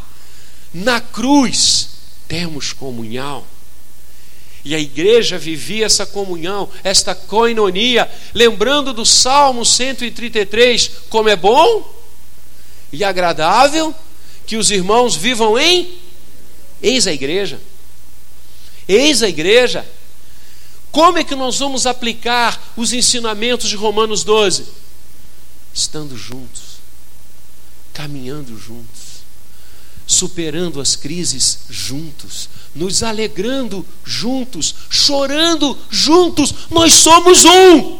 Na 0.74 1.00
cruz 1.00 1.88
temos 2.28 2.74
comunhão. 2.74 3.46
E 4.66 4.76
a 4.76 4.80
igreja 4.80 5.38
vivia 5.38 5.86
essa 5.86 6.06
comunhão, 6.06 6.70
esta 6.84 7.16
coinonia, 7.16 8.12
lembrando 8.34 8.92
do 8.92 9.06
Salmo 9.06 9.66
133, 9.66 10.92
como 11.10 11.30
é 11.30 11.38
bom 11.38 11.90
e 12.92 13.02
agradável 13.02 13.96
que 14.46 14.58
os 14.58 14.70
irmãos 14.70 15.16
vivam 15.16 15.58
em 15.58 15.90
eis 16.84 17.08
a 17.08 17.14
igreja. 17.14 17.62
Eis 18.90 19.24
a 19.24 19.30
igreja. 19.30 19.90
Como 20.92 21.18
é 21.18 21.24
que 21.24 21.34
nós 21.34 21.60
vamos 21.60 21.88
aplicar 21.88 22.62
os 22.76 22.92
ensinamentos 22.92 23.70
de 23.70 23.78
Romanos 23.78 24.26
12? 24.26 24.66
Estando 25.74 26.18
juntos, 26.18 26.71
caminhando 28.02 28.58
juntos 28.58 29.12
superando 30.08 30.82
as 30.82 30.98
crises 30.98 31.60
juntos, 31.70 32.50
nos 32.76 33.02
alegrando 33.02 33.86
juntos, 34.04 34.76
chorando 34.90 35.78
juntos. 35.90 36.54
Nós 36.70 36.94
somos 36.94 37.46
um. 37.46 38.00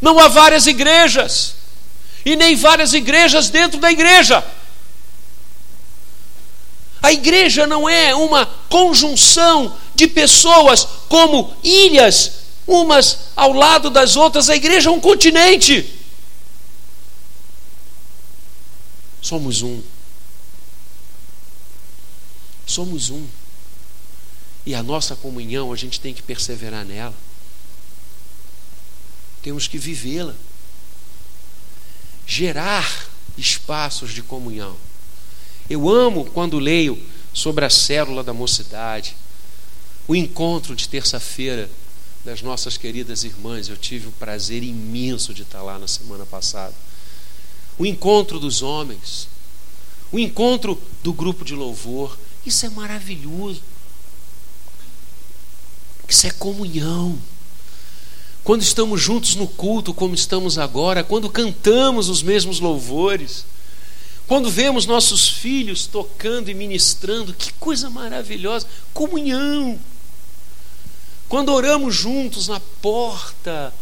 Não 0.00 0.18
há 0.18 0.26
várias 0.26 0.66
igrejas, 0.66 1.54
e 2.24 2.34
nem 2.34 2.56
várias 2.56 2.92
igrejas 2.92 3.48
dentro 3.48 3.78
da 3.78 3.92
igreja. 3.92 4.44
A 7.00 7.12
igreja 7.12 7.68
não 7.68 7.88
é 7.88 8.16
uma 8.16 8.46
conjunção 8.68 9.76
de 9.94 10.08
pessoas 10.08 10.88
como 11.08 11.56
ilhas, 11.62 12.32
umas 12.66 13.18
ao 13.36 13.52
lado 13.52 13.90
das 13.90 14.16
outras. 14.16 14.50
A 14.50 14.56
igreja 14.56 14.90
é 14.90 14.92
um 14.92 15.00
continente. 15.00 15.96
Somos 19.26 19.60
um. 19.60 19.82
Somos 22.64 23.10
um. 23.10 23.26
E 24.64 24.72
a 24.72 24.84
nossa 24.84 25.16
comunhão, 25.16 25.72
a 25.72 25.76
gente 25.76 25.98
tem 25.98 26.14
que 26.14 26.22
perseverar 26.22 26.84
nela. 26.84 27.14
Temos 29.42 29.66
que 29.66 29.78
vivê-la. 29.78 30.32
Gerar 32.24 33.08
espaços 33.36 34.12
de 34.12 34.22
comunhão. 34.22 34.76
Eu 35.68 35.88
amo 35.88 36.26
quando 36.26 36.60
leio 36.60 36.96
sobre 37.34 37.64
a 37.64 37.70
célula 37.70 38.22
da 38.22 38.32
mocidade, 38.32 39.16
o 40.06 40.14
encontro 40.14 40.76
de 40.76 40.88
terça-feira 40.88 41.68
das 42.24 42.42
nossas 42.42 42.76
queridas 42.76 43.24
irmãs. 43.24 43.68
Eu 43.68 43.76
tive 43.76 44.06
o 44.06 44.12
prazer 44.12 44.62
imenso 44.62 45.34
de 45.34 45.42
estar 45.42 45.62
lá 45.62 45.80
na 45.80 45.88
semana 45.88 46.24
passada. 46.24 46.85
O 47.78 47.84
encontro 47.84 48.38
dos 48.40 48.62
homens, 48.62 49.28
o 50.10 50.18
encontro 50.18 50.80
do 51.02 51.12
grupo 51.12 51.44
de 51.44 51.54
louvor. 51.54 52.16
Isso 52.44 52.64
é 52.64 52.70
maravilhoso. 52.70 53.60
Isso 56.08 56.26
é 56.26 56.30
comunhão. 56.30 57.18
Quando 58.44 58.62
estamos 58.62 59.00
juntos 59.00 59.34
no 59.34 59.48
culto, 59.48 59.92
como 59.92 60.14
estamos 60.14 60.56
agora, 60.56 61.02
quando 61.02 61.28
cantamos 61.28 62.08
os 62.08 62.22
mesmos 62.22 62.60
louvores, 62.60 63.44
quando 64.26 64.50
vemos 64.50 64.86
nossos 64.86 65.28
filhos 65.28 65.86
tocando 65.86 66.48
e 66.48 66.54
ministrando, 66.54 67.34
que 67.34 67.52
coisa 67.54 67.90
maravilhosa! 67.90 68.66
Comunhão. 68.94 69.78
Quando 71.28 71.52
oramos 71.52 71.94
juntos 71.94 72.46
na 72.46 72.60
porta, 72.80 73.74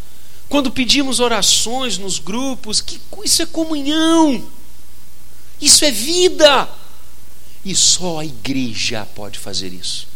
quando 0.49 0.71
pedimos 0.71 1.21
orações 1.21 1.99
nos 1.99 2.19
grupos, 2.19 2.81
que 2.81 3.01
isso 3.25 3.43
é 3.43 3.47
comunhão. 3.47 4.47
Isso 5.61 5.85
é 5.85 5.91
vida. 5.91 6.69
E 7.65 7.75
só 7.75 8.21
a 8.21 8.25
igreja 8.25 9.07
pode 9.15 9.39
fazer 9.39 9.73
isso. 9.73 10.07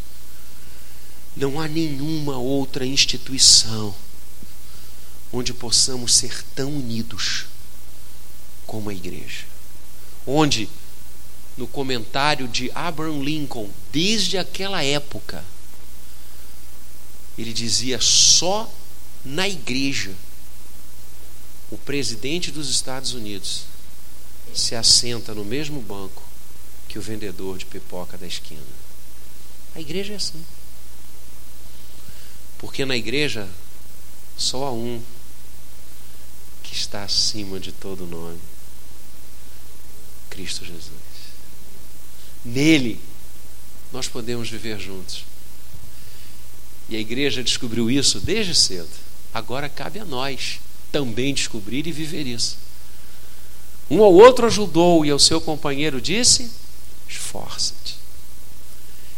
Não 1.36 1.60
há 1.60 1.66
nenhuma 1.66 2.36
outra 2.36 2.84
instituição 2.84 3.94
onde 5.32 5.52
possamos 5.52 6.14
ser 6.14 6.42
tão 6.54 6.70
unidos 6.70 7.46
como 8.66 8.90
a 8.90 8.94
igreja. 8.94 9.44
Onde, 10.26 10.68
no 11.56 11.66
comentário 11.66 12.48
de 12.48 12.70
Abraham 12.74 13.22
Lincoln, 13.22 13.70
desde 13.92 14.36
aquela 14.36 14.82
época, 14.82 15.44
ele 17.36 17.52
dizia: 17.52 18.00
só 18.00 18.70
na 19.28 19.46
igreja 19.46 20.14
o 21.70 21.76
presidente 21.76 22.50
dos 22.50 22.70
Estados 22.70 23.12
Unidos 23.12 23.64
se 24.54 24.74
assenta 24.74 25.34
no 25.34 25.44
mesmo 25.44 25.82
banco 25.82 26.22
que 26.88 26.98
o 26.98 27.02
vendedor 27.02 27.58
de 27.58 27.66
pipoca 27.66 28.16
da 28.16 28.26
esquina. 28.26 28.62
A 29.74 29.80
igreja 29.80 30.14
é 30.14 30.16
assim. 30.16 30.42
Porque 32.56 32.86
na 32.86 32.96
igreja 32.96 33.46
só 34.36 34.64
há 34.64 34.72
um 34.72 35.02
que 36.62 36.74
está 36.74 37.04
acima 37.04 37.60
de 37.60 37.70
todo 37.70 38.06
nome: 38.06 38.40
Cristo 40.30 40.64
Jesus. 40.64 40.88
Nele 42.42 42.98
nós 43.92 44.08
podemos 44.08 44.48
viver 44.48 44.80
juntos. 44.80 45.24
E 46.88 46.96
a 46.96 46.98
igreja 47.00 47.44
descobriu 47.44 47.90
isso 47.90 48.18
desde 48.20 48.54
cedo. 48.54 49.07
Agora 49.32 49.68
cabe 49.68 49.98
a 49.98 50.04
nós 50.04 50.60
também 50.90 51.34
descobrir 51.34 51.86
e 51.86 51.92
viver 51.92 52.26
isso. 52.26 52.58
Um 53.90 53.98
ou 53.98 54.14
outro 54.14 54.46
ajudou 54.46 55.04
e 55.04 55.10
ao 55.10 55.18
seu 55.18 55.40
companheiro 55.40 56.00
disse: 56.00 56.50
Esforça-te. 57.08 57.96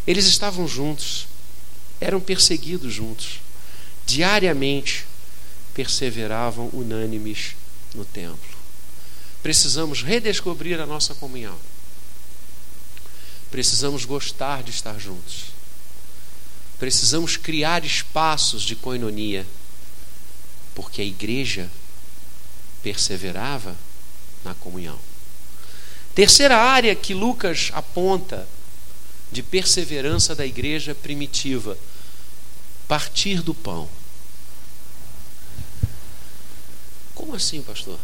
Eles 0.07 0.27
estavam 0.27 0.66
juntos 0.66 1.27
eram 2.01 2.20
perseguidos 2.20 2.92
juntos. 2.92 3.40
Diariamente 4.07 5.07
perseveravam 5.75 6.70
unânimes 6.73 7.55
no 7.94 8.05
templo. 8.05 8.59
Precisamos 9.42 10.03
redescobrir 10.03 10.81
a 10.81 10.87
nossa 10.87 11.14
comunhão. 11.14 11.57
Precisamos 13.51 14.05
gostar 14.05 14.62
de 14.62 14.70
estar 14.70 14.99
juntos. 14.99 15.51
Precisamos 16.79 17.37
criar 17.37 17.85
espaços 17.85 18.62
de 18.62 18.75
coinonia, 18.75 19.46
porque 20.75 21.03
a 21.03 21.05
igreja 21.05 21.71
perseverava 22.83 23.77
na 24.45 24.55
comunhão. 24.55 24.99
Terceira 26.15 26.57
área 26.57 26.95
que 26.95 27.15
Lucas 27.15 27.71
aponta 27.73 28.49
de 29.31 29.43
perseverança 29.43 30.35
da 30.35 30.45
igreja 30.45 30.95
primitiva 30.95 31.79
partir 32.89 33.43
do 33.43 33.55
pão. 33.55 33.89
Como 37.15 37.37
assim, 37.37 37.63
pastor? 37.63 37.99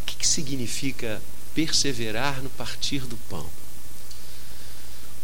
O 0.00 0.04
que, 0.06 0.16
que 0.16 0.26
significa 0.26 1.22
perseverar 1.54 2.42
no 2.42 2.50
partir 2.50 3.06
do 3.06 3.16
pão? 3.16 3.46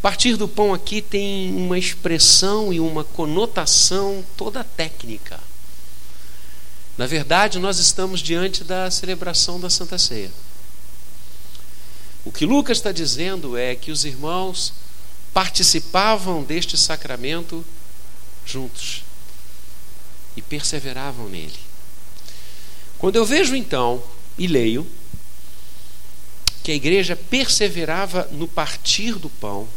Partir 0.01 0.37
do 0.37 0.47
pão 0.47 0.73
aqui 0.73 1.03
tem 1.03 1.53
uma 1.57 1.77
expressão 1.77 2.73
e 2.73 2.79
uma 2.79 3.03
conotação 3.03 4.25
toda 4.37 4.63
técnica. 4.63 5.41
Na 6.99 7.07
verdade, 7.07 7.61
nós 7.61 7.79
estamos 7.79 8.21
diante 8.21 8.65
da 8.65 8.91
celebração 8.91 9.61
da 9.61 9.71
Santa 9.71 9.97
Ceia. 9.97 10.33
O 12.25 12.33
que 12.33 12.45
Lucas 12.45 12.79
está 12.79 12.91
dizendo 12.91 13.57
é 13.57 13.77
que 13.77 13.93
os 13.93 14.05
irmãos 14.05 14.73
participavam 15.33 16.43
deste 16.43 16.77
sacramento 16.77 17.65
juntos 18.45 19.05
e 20.37 20.43
perseveravam 20.43 21.29
nele. 21.29 21.55
Quando 22.99 23.15
eu 23.15 23.25
vejo 23.25 23.55
então 23.55 24.03
e 24.37 24.49
leio 24.49 24.85
que 26.65 26.73
a 26.73 26.75
igreja 26.75 27.15
perseverava 27.15 28.29
no 28.33 28.49
partir 28.49 29.15
do 29.15 29.31
pão, 29.31 29.69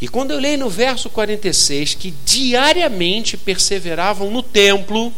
e 0.00 0.08
quando 0.08 0.30
eu 0.30 0.40
leio 0.40 0.58
no 0.58 0.70
verso 0.70 1.10
46 1.10 1.94
que 1.94 2.10
diariamente 2.24 3.36
perseveravam 3.36 4.30
no 4.30 4.42
templo 4.42 5.12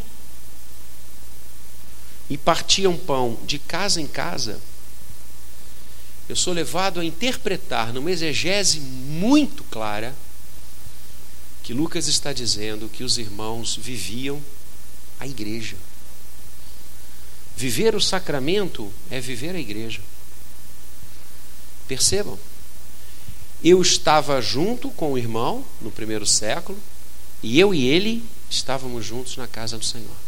e 2.29 2.39
partiam 2.39 2.97
pão 2.97 3.39
de 3.45 3.59
casa 3.59 4.01
em 4.01 4.07
casa, 4.07 4.61
eu 6.29 6.35
sou 6.35 6.55
levado 6.55 7.01
a 7.01 7.05
interpretar 7.05 7.93
numa 7.93 8.11
exegese 8.11 8.81
muito 8.81 9.63
clara 9.65 10.15
que 11.63 11.75
Lucas 11.75 12.09
está 12.09 12.33
dizendo 12.33 12.89
que 12.89 13.05
os 13.05 13.19
irmãos 13.19 13.77
viviam 13.77 14.43
a 15.21 15.27
igreja. 15.27 15.77
Viver 17.57 17.95
o 17.95 18.01
sacramento 18.01 18.93
é 19.11 19.21
viver 19.21 19.55
a 19.55 19.61
igreja. 19.61 20.01
Percebam, 21.87 22.39
eu 23.63 23.81
estava 23.81 24.41
junto 24.41 24.91
com 24.91 25.13
o 25.13 25.19
irmão 25.19 25.65
no 25.81 25.91
primeiro 25.91 26.27
século, 26.27 26.79
e 27.43 27.61
eu 27.61 27.75
e 27.75 27.87
ele 27.87 28.25
estávamos 28.51 29.05
juntos 29.05 29.37
na 29.37 29.47
casa 29.47 29.79
do 29.79 29.85
Senhor. 29.85 30.24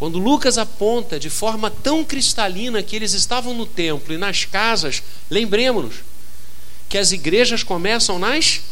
Quando 0.00 0.18
Lucas 0.18 0.56
aponta 0.56 1.20
de 1.20 1.28
forma 1.28 1.70
tão 1.70 2.02
cristalina 2.02 2.82
que 2.82 2.96
eles 2.96 3.12
estavam 3.12 3.52
no 3.52 3.66
templo 3.66 4.14
e 4.14 4.16
nas 4.16 4.46
casas, 4.46 5.02
lembremos-nos 5.28 5.96
que 6.88 6.96
as 6.96 7.12
igrejas 7.12 7.62
começam 7.62 8.18
nas 8.18 8.62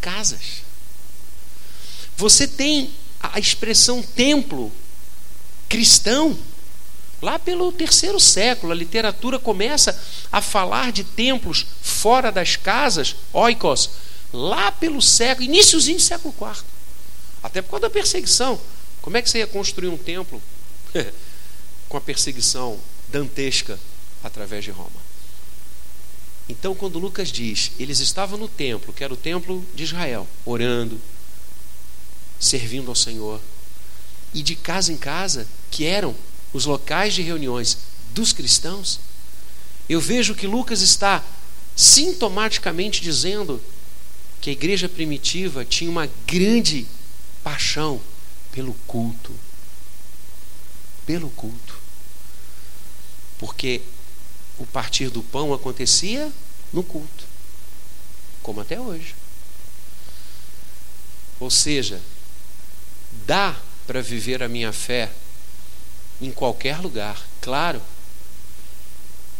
casas. 0.00 0.64
Você 2.16 2.48
tem 2.48 2.90
a 3.20 3.38
expressão 3.38 4.02
templo 4.02 4.72
cristão. 5.68 6.36
Lá 7.22 7.38
pelo 7.38 7.70
terceiro 7.70 8.18
século, 8.18 8.72
a 8.72 8.74
literatura 8.74 9.38
começa 9.38 9.96
a 10.32 10.42
falar 10.42 10.90
de 10.90 11.04
templos 11.04 11.64
fora 11.80 12.32
das 12.32 12.56
casas, 12.56 13.14
oikos, 13.32 13.88
lá 14.32 14.72
pelo 14.72 15.00
século, 15.00 15.46
iníciozinho 15.46 15.98
do 15.98 16.02
século 16.02 16.34
IV. 16.36 16.64
Até 17.40 17.62
por 17.62 17.70
causa 17.70 17.82
da 17.82 17.90
perseguição. 17.90 18.60
Como 19.00 19.16
é 19.16 19.22
que 19.22 19.30
você 19.30 19.38
ia 19.38 19.46
construir 19.46 19.86
um 19.86 19.96
templo 19.96 20.42
com 21.88 21.96
a 21.96 22.00
perseguição 22.00 22.78
dantesca 23.08 23.78
através 24.22 24.64
de 24.64 24.70
Roma? 24.70 25.02
Então, 26.48 26.74
quando 26.74 26.98
Lucas 26.98 27.30
diz, 27.30 27.72
eles 27.78 28.00
estavam 28.00 28.38
no 28.38 28.48
templo, 28.48 28.92
que 28.92 29.04
era 29.04 29.14
o 29.14 29.16
templo 29.16 29.64
de 29.74 29.84
Israel, 29.84 30.26
orando, 30.44 31.00
servindo 32.38 32.88
ao 32.88 32.94
Senhor, 32.94 33.40
e 34.34 34.42
de 34.42 34.56
casa 34.56 34.92
em 34.92 34.96
casa, 34.96 35.46
que 35.70 35.84
eram 35.84 36.14
os 36.52 36.66
locais 36.66 37.14
de 37.14 37.22
reuniões 37.22 37.78
dos 38.12 38.32
cristãos, 38.32 39.00
eu 39.88 40.00
vejo 40.00 40.34
que 40.34 40.46
Lucas 40.46 40.82
está 40.82 41.24
sintomaticamente 41.76 43.00
dizendo 43.00 43.60
que 44.40 44.50
a 44.50 44.52
igreja 44.52 44.88
primitiva 44.88 45.64
tinha 45.64 45.90
uma 45.90 46.08
grande 46.26 46.86
paixão 47.42 48.00
pelo 48.50 48.74
culto. 48.86 49.32
Pelo 51.06 51.30
culto. 51.30 51.78
Porque 53.38 53.82
o 54.58 54.66
partir 54.66 55.10
do 55.10 55.22
pão 55.22 55.52
acontecia 55.52 56.30
no 56.72 56.82
culto, 56.82 57.24
como 58.42 58.60
até 58.60 58.80
hoje. 58.80 59.14
Ou 61.40 61.50
seja, 61.50 62.00
dá 63.26 63.56
para 63.86 64.00
viver 64.00 64.42
a 64.42 64.48
minha 64.48 64.72
fé 64.72 65.10
em 66.20 66.30
qualquer 66.30 66.78
lugar, 66.80 67.20
claro, 67.40 67.82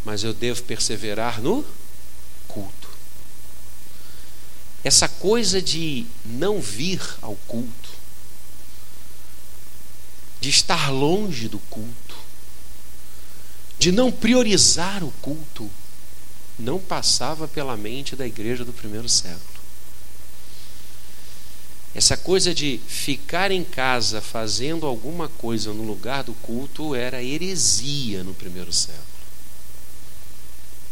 mas 0.05 0.25
eu 0.25 0.35
devo 0.35 0.63
perseverar 0.65 1.41
no 1.41 1.65
culto. 2.49 2.89
Essa 4.83 5.09
coisa 5.09 5.63
de 5.63 6.07
não 6.25 6.61
vir 6.61 7.01
ao 7.23 7.37
culto, 7.47 7.82
de 10.43 10.49
estar 10.49 10.91
longe 10.91 11.47
do 11.47 11.61
culto, 11.71 12.17
de 13.79 13.93
não 13.93 14.11
priorizar 14.11 15.05
o 15.05 15.13
culto, 15.23 15.71
não 16.59 16.81
passava 16.81 17.47
pela 17.47 17.77
mente 17.77 18.17
da 18.17 18.27
igreja 18.27 18.65
do 18.65 18.73
primeiro 18.73 19.09
século. 19.09 19.63
Essa 21.95 22.17
coisa 22.17 22.53
de 22.53 22.81
ficar 22.89 23.53
em 23.53 23.63
casa 23.63 24.21
fazendo 24.21 24.85
alguma 24.85 25.29
coisa 25.29 25.73
no 25.73 25.85
lugar 25.85 26.25
do 26.25 26.35
culto 26.35 26.93
era 26.93 27.23
heresia 27.23 28.25
no 28.25 28.35
primeiro 28.35 28.73
século. 28.73 29.07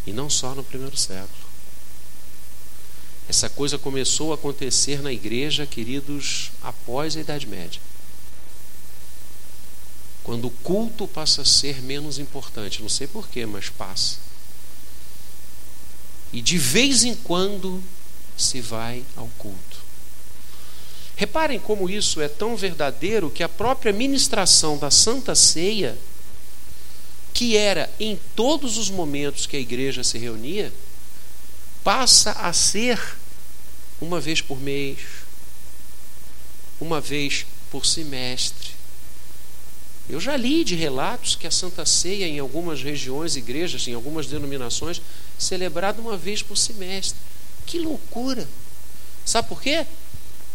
E 0.06 0.12
não 0.12 0.30
só 0.30 0.54
no 0.54 0.62
primeiro 0.62 0.96
século. 0.96 1.50
Essa 3.28 3.48
coisa 3.48 3.76
começou 3.76 4.30
a 4.30 4.36
acontecer 4.36 5.02
na 5.02 5.12
igreja, 5.12 5.66
queridos, 5.66 6.52
após 6.62 7.16
a 7.16 7.20
Idade 7.20 7.48
Média. 7.48 7.89
Quando 10.22 10.46
o 10.46 10.50
culto 10.50 11.08
passa 11.08 11.42
a 11.42 11.44
ser 11.44 11.80
menos 11.82 12.18
importante, 12.18 12.82
não 12.82 12.88
sei 12.88 13.06
porquê, 13.06 13.46
mas 13.46 13.68
passa. 13.68 14.18
E 16.32 16.40
de 16.40 16.58
vez 16.58 17.04
em 17.04 17.14
quando 17.14 17.82
se 18.36 18.60
vai 18.60 19.04
ao 19.16 19.28
culto. 19.38 19.78
Reparem 21.16 21.60
como 21.60 21.90
isso 21.90 22.20
é 22.20 22.28
tão 22.28 22.56
verdadeiro 22.56 23.30
que 23.30 23.42
a 23.42 23.48
própria 23.48 23.92
ministração 23.92 24.78
da 24.78 24.90
Santa 24.90 25.34
Ceia, 25.34 25.98
que 27.34 27.56
era 27.56 27.90
em 28.00 28.18
todos 28.34 28.78
os 28.78 28.88
momentos 28.88 29.46
que 29.46 29.56
a 29.56 29.60
igreja 29.60 30.02
se 30.02 30.16
reunia, 30.16 30.72
passa 31.84 32.32
a 32.32 32.52
ser 32.52 32.98
uma 34.00 34.18
vez 34.18 34.40
por 34.40 34.58
mês, 34.58 34.98
uma 36.80 37.00
vez 37.00 37.44
por 37.70 37.84
semestre. 37.84 38.79
Eu 40.10 40.20
já 40.20 40.36
li 40.36 40.64
de 40.64 40.74
relatos 40.74 41.36
que 41.36 41.46
a 41.46 41.50
Santa 41.50 41.86
Ceia, 41.86 42.26
em 42.26 42.38
algumas 42.38 42.82
regiões, 42.82 43.36
igrejas, 43.36 43.86
em 43.86 43.94
algumas 43.94 44.26
denominações, 44.26 45.00
celebrada 45.38 46.00
uma 46.00 46.16
vez 46.16 46.42
por 46.42 46.56
semestre. 46.56 47.18
Que 47.66 47.78
loucura! 47.78 48.48
Sabe 49.24 49.48
por 49.48 49.62
quê? 49.62 49.86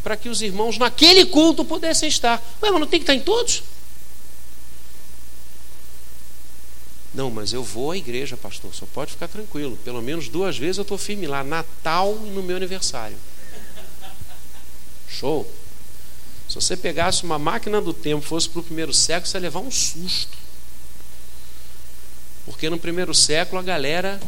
para 0.05 0.15
que 0.15 0.29
os 0.29 0.43
irmãos 0.43 0.77
naquele 0.77 1.25
culto 1.25 1.65
pudessem 1.65 2.07
estar. 2.07 2.37
Ué, 2.61 2.69
mas 2.69 2.79
não 2.79 2.85
tem 2.85 2.99
que 2.99 3.05
estar 3.05 3.15
em 3.15 3.21
todos? 3.21 3.63
Não, 7.11 7.31
mas 7.31 7.53
eu 7.53 7.63
vou 7.63 7.89
à 7.89 7.97
igreja, 7.97 8.37
pastor, 8.37 8.71
só 8.71 8.85
pode 8.85 9.13
ficar 9.13 9.27
tranquilo. 9.27 9.75
Pelo 9.83 10.03
menos 10.03 10.29
duas 10.29 10.55
vezes 10.59 10.77
eu 10.77 10.83
estou 10.83 10.95
firme 10.95 11.25
lá, 11.25 11.43
Natal 11.43 12.15
e 12.23 12.29
no 12.29 12.43
meu 12.43 12.55
aniversário. 12.55 13.17
Show. 15.09 15.51
Se 16.47 16.55
você 16.55 16.77
pegasse 16.77 17.23
uma 17.23 17.39
máquina 17.39 17.81
do 17.81 17.93
tempo 17.93 18.21
fosse 18.21 18.47
para 18.47 18.59
o 18.59 18.63
primeiro 18.63 18.93
século, 18.93 19.27
você 19.27 19.37
ia 19.37 19.41
levar 19.41 19.59
um 19.59 19.71
susto. 19.71 20.37
Porque 22.45 22.69
no 22.69 22.77
primeiro 22.77 23.13
século 23.13 23.59
a 23.59 23.63
galera 23.63 24.19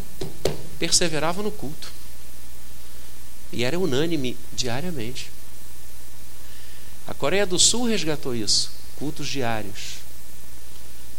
perseverava 0.80 1.44
no 1.44 1.52
culto. 1.52 1.92
E 3.52 3.64
era 3.64 3.80
unânime 3.80 4.36
diariamente. 4.54 5.32
A 7.08 7.14
Coreia 7.14 7.46
do 7.46 7.58
Sul 7.58 7.88
resgatou 7.88 8.36
isso, 8.36 8.72
cultos 8.98 9.28
diários. 9.28 10.00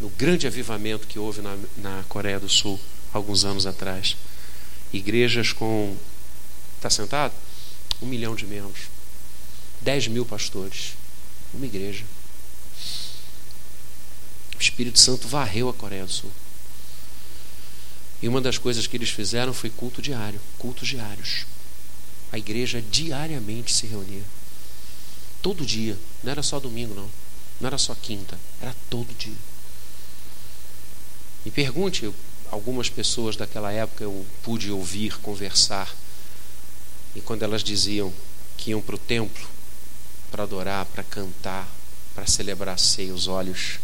No 0.00 0.08
grande 0.10 0.46
avivamento 0.46 1.06
que 1.06 1.18
houve 1.18 1.40
na, 1.40 1.56
na 1.76 2.04
Coreia 2.08 2.38
do 2.38 2.48
Sul, 2.48 2.78
alguns 3.12 3.44
anos 3.44 3.66
atrás. 3.66 4.16
Igrejas 4.92 5.52
com. 5.52 5.96
Está 6.76 6.90
sentado? 6.90 7.32
Um 8.02 8.06
milhão 8.06 8.34
de 8.34 8.46
membros. 8.46 8.97
Dez 9.80 10.08
mil 10.08 10.24
pastores. 10.24 10.94
Uma 11.54 11.66
igreja. 11.66 12.04
O 14.56 14.60
Espírito 14.60 14.98
Santo 14.98 15.28
varreu 15.28 15.68
a 15.68 15.74
Coreia 15.74 16.04
do 16.04 16.12
Sul. 16.12 16.32
E 18.20 18.28
uma 18.28 18.40
das 18.40 18.58
coisas 18.58 18.86
que 18.86 18.96
eles 18.96 19.10
fizeram 19.10 19.54
foi 19.54 19.70
culto 19.70 20.02
diário, 20.02 20.40
cultos 20.58 20.88
diários. 20.88 21.46
A 22.32 22.38
igreja 22.38 22.82
diariamente 22.82 23.72
se 23.72 23.86
reunia. 23.86 24.24
Todo 25.40 25.64
dia. 25.64 25.96
Não 26.22 26.32
era 26.32 26.42
só 26.42 26.58
domingo, 26.58 26.94
não. 26.94 27.08
Não 27.60 27.68
era 27.68 27.78
só 27.78 27.94
quinta. 27.94 28.38
Era 28.60 28.74
todo 28.90 29.16
dia. 29.16 29.36
E 31.46 31.50
pergunte, 31.50 32.12
algumas 32.50 32.90
pessoas 32.90 33.36
daquela 33.36 33.72
época 33.72 34.02
eu 34.02 34.26
pude 34.42 34.70
ouvir, 34.72 35.18
conversar. 35.20 35.94
E 37.14 37.20
quando 37.20 37.44
elas 37.44 37.62
diziam 37.62 38.12
que 38.56 38.70
iam 38.70 38.82
para 38.82 38.96
o 38.96 38.98
templo 38.98 39.48
para 40.30 40.42
adorar, 40.42 40.84
para 40.86 41.02
cantar, 41.02 41.68
para 42.14 42.26
celebrar 42.26 42.74
a 42.74 42.78
ceia, 42.78 43.14
os 43.14 43.26
olhos 43.28 43.78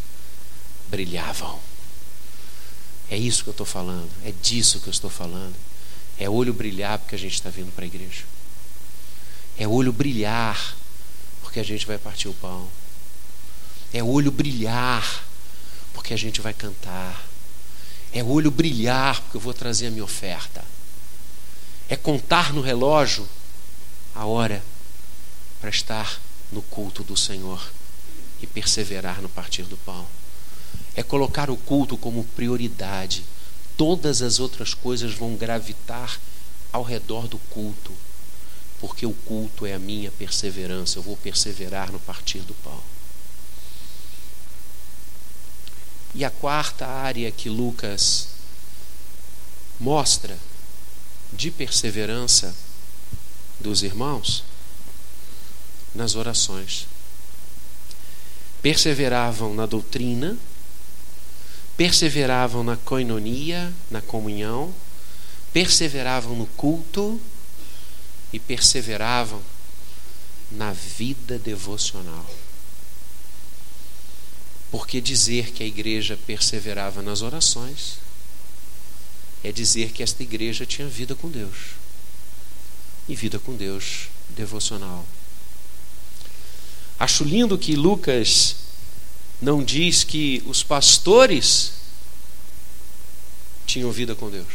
brilhavam. 0.89 1.59
É 3.11 3.17
isso 3.17 3.43
que 3.45 3.51
eu 3.51 3.53
estou 3.53 3.67
falando, 3.67 4.11
é 4.25 4.33
disso 4.43 4.81
que 4.81 4.89
eu 4.89 4.93
estou 4.93 5.11
falando. 5.11 5.55
É 6.19 6.29
olho 6.29 6.53
brilhar 6.53 6.99
porque 6.99 7.15
a 7.15 7.19
gente 7.19 7.35
está 7.35 7.51
vindo 7.51 7.73
para 7.75 7.85
a 7.85 7.87
igreja. 7.87 8.25
É 9.59 9.67
olho 9.67 9.93
brilhar 9.93 10.77
porque 11.43 11.61
a 11.61 11.65
gente 11.65 11.87
vai 11.87 11.99
partir 11.99 12.29
o 12.29 12.35
pão. 12.35 12.69
É 13.93 14.03
olho 14.03 14.33
brilhar, 14.33 15.25
porque 15.93 16.13
a 16.13 16.17
gente 16.17 16.41
vai 16.41 16.53
cantar. 16.53 17.25
É 18.13 18.25
olho 18.25 18.51
brilhar, 18.51 19.21
porque 19.21 19.37
eu 19.37 19.41
vou 19.41 19.55
trazer 19.55 19.87
a 19.87 19.91
minha 19.91 20.03
oferta. 20.03 20.65
É 21.89 21.95
contar 21.95 22.53
no 22.53 22.61
relógio 22.61 23.29
a 24.15 24.25
hora 24.25 24.65
para 25.61 25.71
estar 25.71 26.21
no 26.53 26.63
culto 26.63 27.03
do 27.03 27.17
Senhor 27.17 27.63
e 28.41 28.47
perseverar 28.47 29.21
no 29.21 29.29
partir 29.29 29.65
do 29.65 29.77
pão. 29.77 30.07
É 30.95 31.03
colocar 31.03 31.51
o 31.51 31.57
culto 31.57 31.97
como 31.97 32.25
prioridade. 32.37 33.25
Todas 33.77 34.23
as 34.23 34.39
outras 34.39 34.75
coisas 34.75 35.15
vão 35.15 35.37
gravitar 35.37 36.21
ao 36.73 36.83
redor 36.83 37.27
do 37.27 37.39
culto 37.51 37.93
porque 38.87 39.07
o 39.07 39.15
culto 39.15 39.65
é 39.65 39.73
a 39.73 39.79
minha 39.79 40.11
perseverança, 40.11 40.99
eu 40.99 41.03
vou 41.03 41.17
perseverar 41.17 41.91
no 41.91 41.99
partir 41.99 42.41
do 42.41 42.53
pão. 42.53 42.83
E 46.15 46.23
a 46.23 46.31
quarta 46.31 46.87
área 46.87 47.33
que 47.33 47.49
Lucas 47.49 48.29
mostra 49.81 50.39
de 51.33 51.51
perseverança 51.51 52.55
dos 53.59 53.83
irmãos 53.83 54.45
nas 55.95 56.15
orações. 56.15 56.87
Perseveravam 58.61 59.55
na 59.55 59.67
doutrina, 59.67 60.37
perseveravam 61.77 62.65
na 62.65 62.77
coinonia, 62.77 63.73
na 63.91 64.01
comunhão, 64.01 64.75
perseveravam 65.53 66.35
no 66.35 66.47
culto 66.47 67.21
e 68.33 68.39
perseveravam 68.39 69.41
na 70.51 70.73
vida 70.73 71.39
devocional. 71.39 72.29
Porque 74.71 75.01
dizer 75.01 75.53
que 75.53 75.63
a 75.63 75.67
igreja 75.67 76.19
perseverava 76.27 77.01
nas 77.03 77.23
orações 77.23 77.99
é 79.45 79.53
dizer 79.53 79.93
que 79.93 80.03
esta 80.03 80.23
igreja 80.23 80.67
tinha 80.67 80.89
vida 80.89 81.15
com 81.15 81.31
Deus. 81.31 81.77
E 83.09 83.15
vida 83.15 83.39
com 83.39 83.55
Deus 83.55 84.09
devocional. 84.31 85.05
Acho 86.99 87.25
lindo 87.25 87.59
que 87.59 87.75
Lucas 87.75 88.57
não 89.41 89.63
diz 89.63 90.05
que 90.05 90.43
os 90.47 90.63
pastores 90.63 91.73
tinham 93.67 93.91
vida 93.91 94.15
com 94.15 94.31
Deus. 94.31 94.53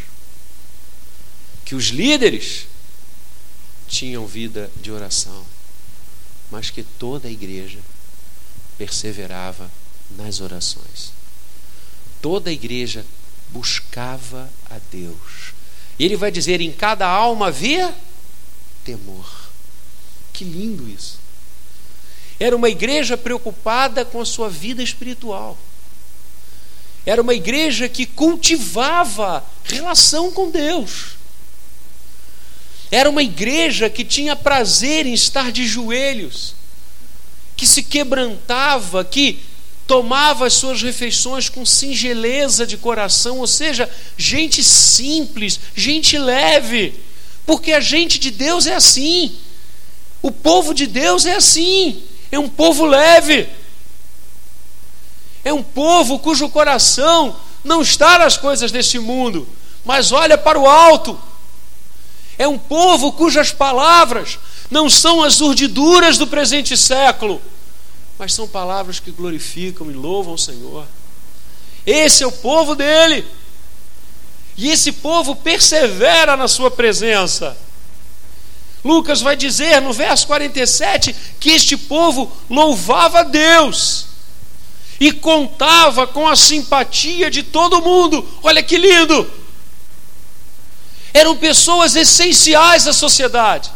Que 1.65 1.75
os 1.75 1.85
líderes 1.85 2.65
tinham 3.87 4.25
vida 4.25 4.71
de 4.81 4.91
oração, 4.91 5.45
mas 6.49 6.69
que 6.69 6.83
toda 6.83 7.27
a 7.27 7.31
igreja 7.31 7.79
perseverava 8.77 9.69
nas 10.11 10.39
orações. 10.39 11.11
Toda 12.21 12.49
a 12.49 12.53
igreja 12.53 13.05
buscava 13.49 14.49
a 14.69 14.79
Deus. 14.91 15.53
E 15.97 16.05
ele 16.05 16.15
vai 16.15 16.31
dizer: 16.31 16.61
em 16.61 16.71
cada 16.71 17.07
alma 17.07 17.47
havia 17.47 17.95
temor. 18.83 19.49
Que 20.31 20.43
lindo 20.43 20.87
isso. 20.89 21.19
Era 22.39 22.55
uma 22.55 22.69
igreja 22.69 23.17
preocupada 23.17 24.05
com 24.05 24.21
a 24.21 24.25
sua 24.25 24.49
vida 24.49 24.81
espiritual. 24.81 25.57
Era 27.05 27.21
uma 27.21 27.33
igreja 27.33 27.89
que 27.89 28.05
cultivava 28.05 29.43
relação 29.63 30.31
com 30.31 30.49
Deus. 30.49 31.17
Era 32.91 33.09
uma 33.09 33.21
igreja 33.21 33.89
que 33.89 34.03
tinha 34.03 34.35
prazer 34.35 35.05
em 35.05 35.13
estar 35.13 35.51
de 35.51 35.65
joelhos, 35.67 36.55
que 37.55 37.67
se 37.67 37.83
quebrantava, 37.83 39.03
que 39.03 39.39
tomava 39.85 40.45
as 40.45 40.53
suas 40.53 40.81
refeições 40.81 41.49
com 41.49 41.65
singeleza 41.65 42.65
de 42.65 42.77
coração, 42.77 43.39
ou 43.39 43.47
seja, 43.47 43.89
gente 44.17 44.63
simples, 44.63 45.59
gente 45.75 46.17
leve, 46.17 46.93
porque 47.45 47.71
a 47.73 47.79
gente 47.79 48.19
de 48.19 48.29
Deus 48.29 48.67
é 48.67 48.75
assim, 48.75 49.35
o 50.21 50.31
povo 50.31 50.73
de 50.73 50.85
Deus 50.85 51.25
é 51.25 51.35
assim, 51.35 52.03
é 52.31 52.37
um 52.37 52.49
povo 52.49 52.85
leve, 52.85 53.49
é 55.43 55.53
um 55.53 55.63
povo 55.63 56.19
cujo 56.19 56.49
coração 56.49 57.35
não 57.63 57.81
está 57.81 58.19
nas 58.19 58.37
coisas 58.37 58.71
deste 58.71 58.99
mundo, 58.99 59.47
mas 59.83 60.11
olha 60.11 60.37
para 60.37 60.59
o 60.59 60.67
alto. 60.67 61.19
É 62.37 62.47
um 62.47 62.57
povo 62.57 63.11
cujas 63.11 63.51
palavras 63.51 64.39
não 64.69 64.89
são 64.89 65.23
as 65.23 65.41
urdiduras 65.41 66.17
do 66.17 66.27
presente 66.27 66.77
século, 66.77 67.41
mas 68.17 68.33
são 68.33 68.47
palavras 68.47 68.99
que 68.99 69.11
glorificam 69.11 69.89
e 69.89 69.93
louvam 69.93 70.33
o 70.33 70.37
Senhor. 70.37 70.85
Esse 71.85 72.23
é 72.23 72.27
o 72.27 72.31
povo 72.31 72.75
dele. 72.75 73.25
E 74.55 74.69
esse 74.69 74.91
povo 74.91 75.35
persevera 75.35 76.35
na 76.35 76.47
sua 76.47 76.69
presença. 76.69 77.57
Lucas 78.83 79.21
vai 79.21 79.35
dizer 79.35 79.81
no 79.81 79.91
verso 79.91 80.25
47 80.27 81.15
que 81.39 81.51
este 81.51 81.75
povo 81.75 82.31
louvava 82.49 83.19
a 83.19 83.23
Deus 83.23 84.05
e 84.99 85.11
contava 85.11 86.05
com 86.05 86.27
a 86.27 86.35
simpatia 86.35 87.29
de 87.29 87.43
todo 87.43 87.81
mundo. 87.81 88.27
Olha 88.43 88.61
que 88.61 88.77
lindo! 88.77 89.29
Eram 91.13 91.35
pessoas 91.35 91.95
essenciais 91.95 92.87
à 92.87 92.93
sociedade. 92.93 93.71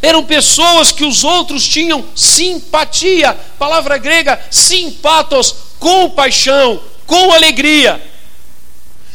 Eram 0.00 0.24
pessoas 0.24 0.92
que 0.92 1.04
os 1.04 1.24
outros 1.24 1.66
tinham 1.66 2.04
simpatia, 2.14 3.34
palavra 3.58 3.98
grega 3.98 4.40
simpatos, 4.50 5.54
compaixão, 5.78 6.80
com 7.06 7.32
alegria. 7.32 8.00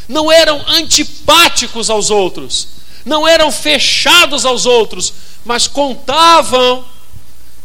Não 0.07 0.31
eram 0.31 0.59
antipáticos 0.67 1.89
aos 1.89 2.09
outros, 2.09 2.67
não 3.05 3.27
eram 3.27 3.51
fechados 3.51 4.45
aos 4.45 4.65
outros, 4.65 5.13
mas 5.43 5.67
contavam 5.67 6.85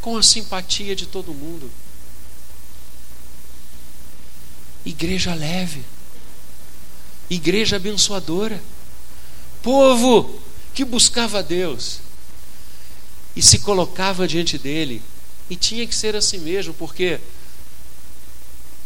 com 0.01 0.17
a 0.17 0.23
simpatia 0.23 0.95
de 0.95 1.07
todo 1.07 1.35
mundo. 1.35 1.71
Igreja 4.85 5.35
leve, 5.35 5.83
igreja 7.29 7.77
abençoadora, 7.77 8.63
povo 9.63 10.41
que 10.73 10.85
buscava 10.85 11.43
Deus 11.43 11.99
e 13.35 13.43
se 13.43 13.59
colocava 13.59 14.29
diante 14.29 14.57
dele. 14.57 15.03
E 15.51 15.57
tinha 15.57 15.87
que 15.87 15.95
ser 15.95 16.17
assim 16.17 16.39
mesmo, 16.39 16.73
porque 16.75 17.21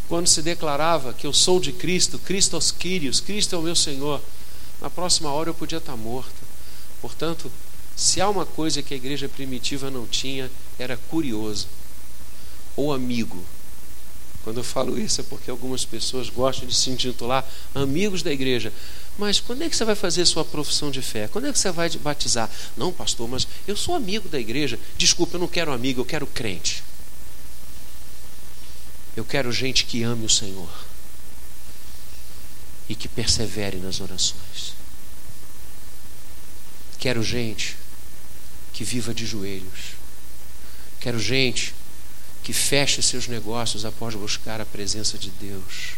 quando 0.09 0.27
se 0.27 0.43
declarava 0.43 1.15
que 1.15 1.27
eu 1.27 1.33
sou 1.33 1.61
de 1.61 1.73
Cristo, 1.73 2.19
Cristo 2.19 2.57
aos 2.57 2.71
Quírios, 2.71 3.21
Cristo 3.21 3.55
é 3.55 3.59
o 3.59 3.63
meu 3.63 3.77
Senhor, 3.77 4.21
na 4.81 4.91
próxima 4.91 5.31
hora 5.31 5.51
eu 5.51 5.55
podia 5.55 5.79
estar 5.79 5.97
morto. 5.97 6.40
Portanto, 7.01 7.51
se 7.97 8.21
há 8.21 8.29
uma 8.29 8.47
coisa 8.47 8.83
que 8.83 8.95
a 8.95 8.97
igreja 8.97 9.29
primitiva 9.29 9.91
não 9.91 10.07
tinha, 10.07 10.51
era 10.79 10.97
curioso 10.97 11.67
ou 12.77 12.93
amigo. 12.93 13.45
Quando 14.43 14.57
eu 14.57 14.65
falo 14.65 14.99
isso 14.99 15.21
é 15.21 15.25
porque 15.25 15.51
algumas 15.51 15.85
pessoas 15.85 16.31
gostam 16.31 16.67
de 16.67 16.75
se 16.75 16.89
intitular 16.89 17.47
amigos 17.75 18.23
da 18.23 18.33
igreja. 18.33 18.73
Mas 19.19 19.39
quando 19.39 19.63
é 19.63 19.69
que 19.69 19.77
você 19.77 19.85
vai 19.85 19.95
fazer 19.95 20.25
sua 20.25 20.45
profissão 20.45 20.91
de 20.91 21.03
fé? 21.03 21.29
Quando 21.29 21.47
é 21.47 21.53
que 21.53 21.59
você 21.59 21.71
vai 21.71 21.91
batizar? 21.91 22.51
Não, 22.77 22.91
pastor, 22.91 23.29
mas 23.29 23.47
eu 23.69 23.77
sou 23.77 23.95
amigo 23.95 24.29
da 24.31 24.41
igreja. 24.41 24.79
Desculpa, 24.97 25.37
eu 25.37 25.41
não 25.41 25.49
quero 25.49 25.73
amigo, 25.73 26.01
eu 26.01 26.07
quero 26.07 26.27
crente. 26.27 26.83
Eu 29.15 29.25
quero 29.25 29.53
gente 29.53 29.85
que 29.85 30.03
ame 30.03 30.25
o 30.25 30.31
Senhor 30.31 30.71
e 32.89 32.95
que 32.95 33.09
persevere 33.09 33.77
nas 33.77 34.01
orações. 34.01 34.80
Quero 37.01 37.23
gente 37.23 37.79
que 38.75 38.85
viva 38.85 39.15
de 39.15 39.25
joelhos. 39.25 39.95
Quero 41.01 41.19
gente 41.19 41.75
que 42.43 42.53
feche 42.53 43.01
seus 43.01 43.27
negócios 43.27 43.87
após 43.87 44.15
buscar 44.15 44.61
a 44.61 44.67
presença 44.67 45.17
de 45.17 45.31
Deus. 45.31 45.93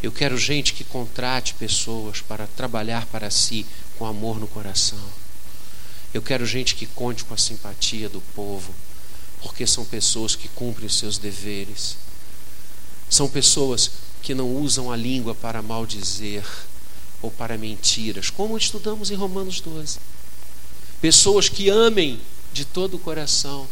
Eu 0.00 0.12
quero 0.12 0.38
gente 0.38 0.72
que 0.72 0.84
contrate 0.84 1.54
pessoas 1.54 2.20
para 2.20 2.46
trabalhar 2.46 3.06
para 3.06 3.28
si 3.28 3.66
com 3.98 4.06
amor 4.06 4.38
no 4.38 4.46
coração. 4.46 5.10
Eu 6.14 6.22
quero 6.22 6.46
gente 6.46 6.76
que 6.76 6.86
conte 6.86 7.24
com 7.24 7.34
a 7.34 7.38
simpatia 7.38 8.08
do 8.08 8.20
povo, 8.36 8.72
porque 9.40 9.66
são 9.66 9.84
pessoas 9.84 10.36
que 10.36 10.46
cumprem 10.46 10.86
os 10.86 10.96
seus 10.96 11.18
deveres. 11.18 11.96
São 13.10 13.28
pessoas 13.28 13.90
que 14.22 14.32
não 14.32 14.48
usam 14.48 14.92
a 14.92 14.96
língua 14.96 15.34
para 15.34 15.60
maldizer 15.60 16.44
ou 17.22 17.30
para 17.30 17.56
mentiras, 17.56 18.28
como 18.28 18.58
estudamos 18.58 19.10
em 19.10 19.14
Romanos 19.14 19.60
12. 19.60 19.98
Pessoas 21.00 21.48
que 21.48 21.70
amem 21.70 22.20
de 22.52 22.64
todo 22.64 22.94
o 22.94 22.98
coração 22.98 23.66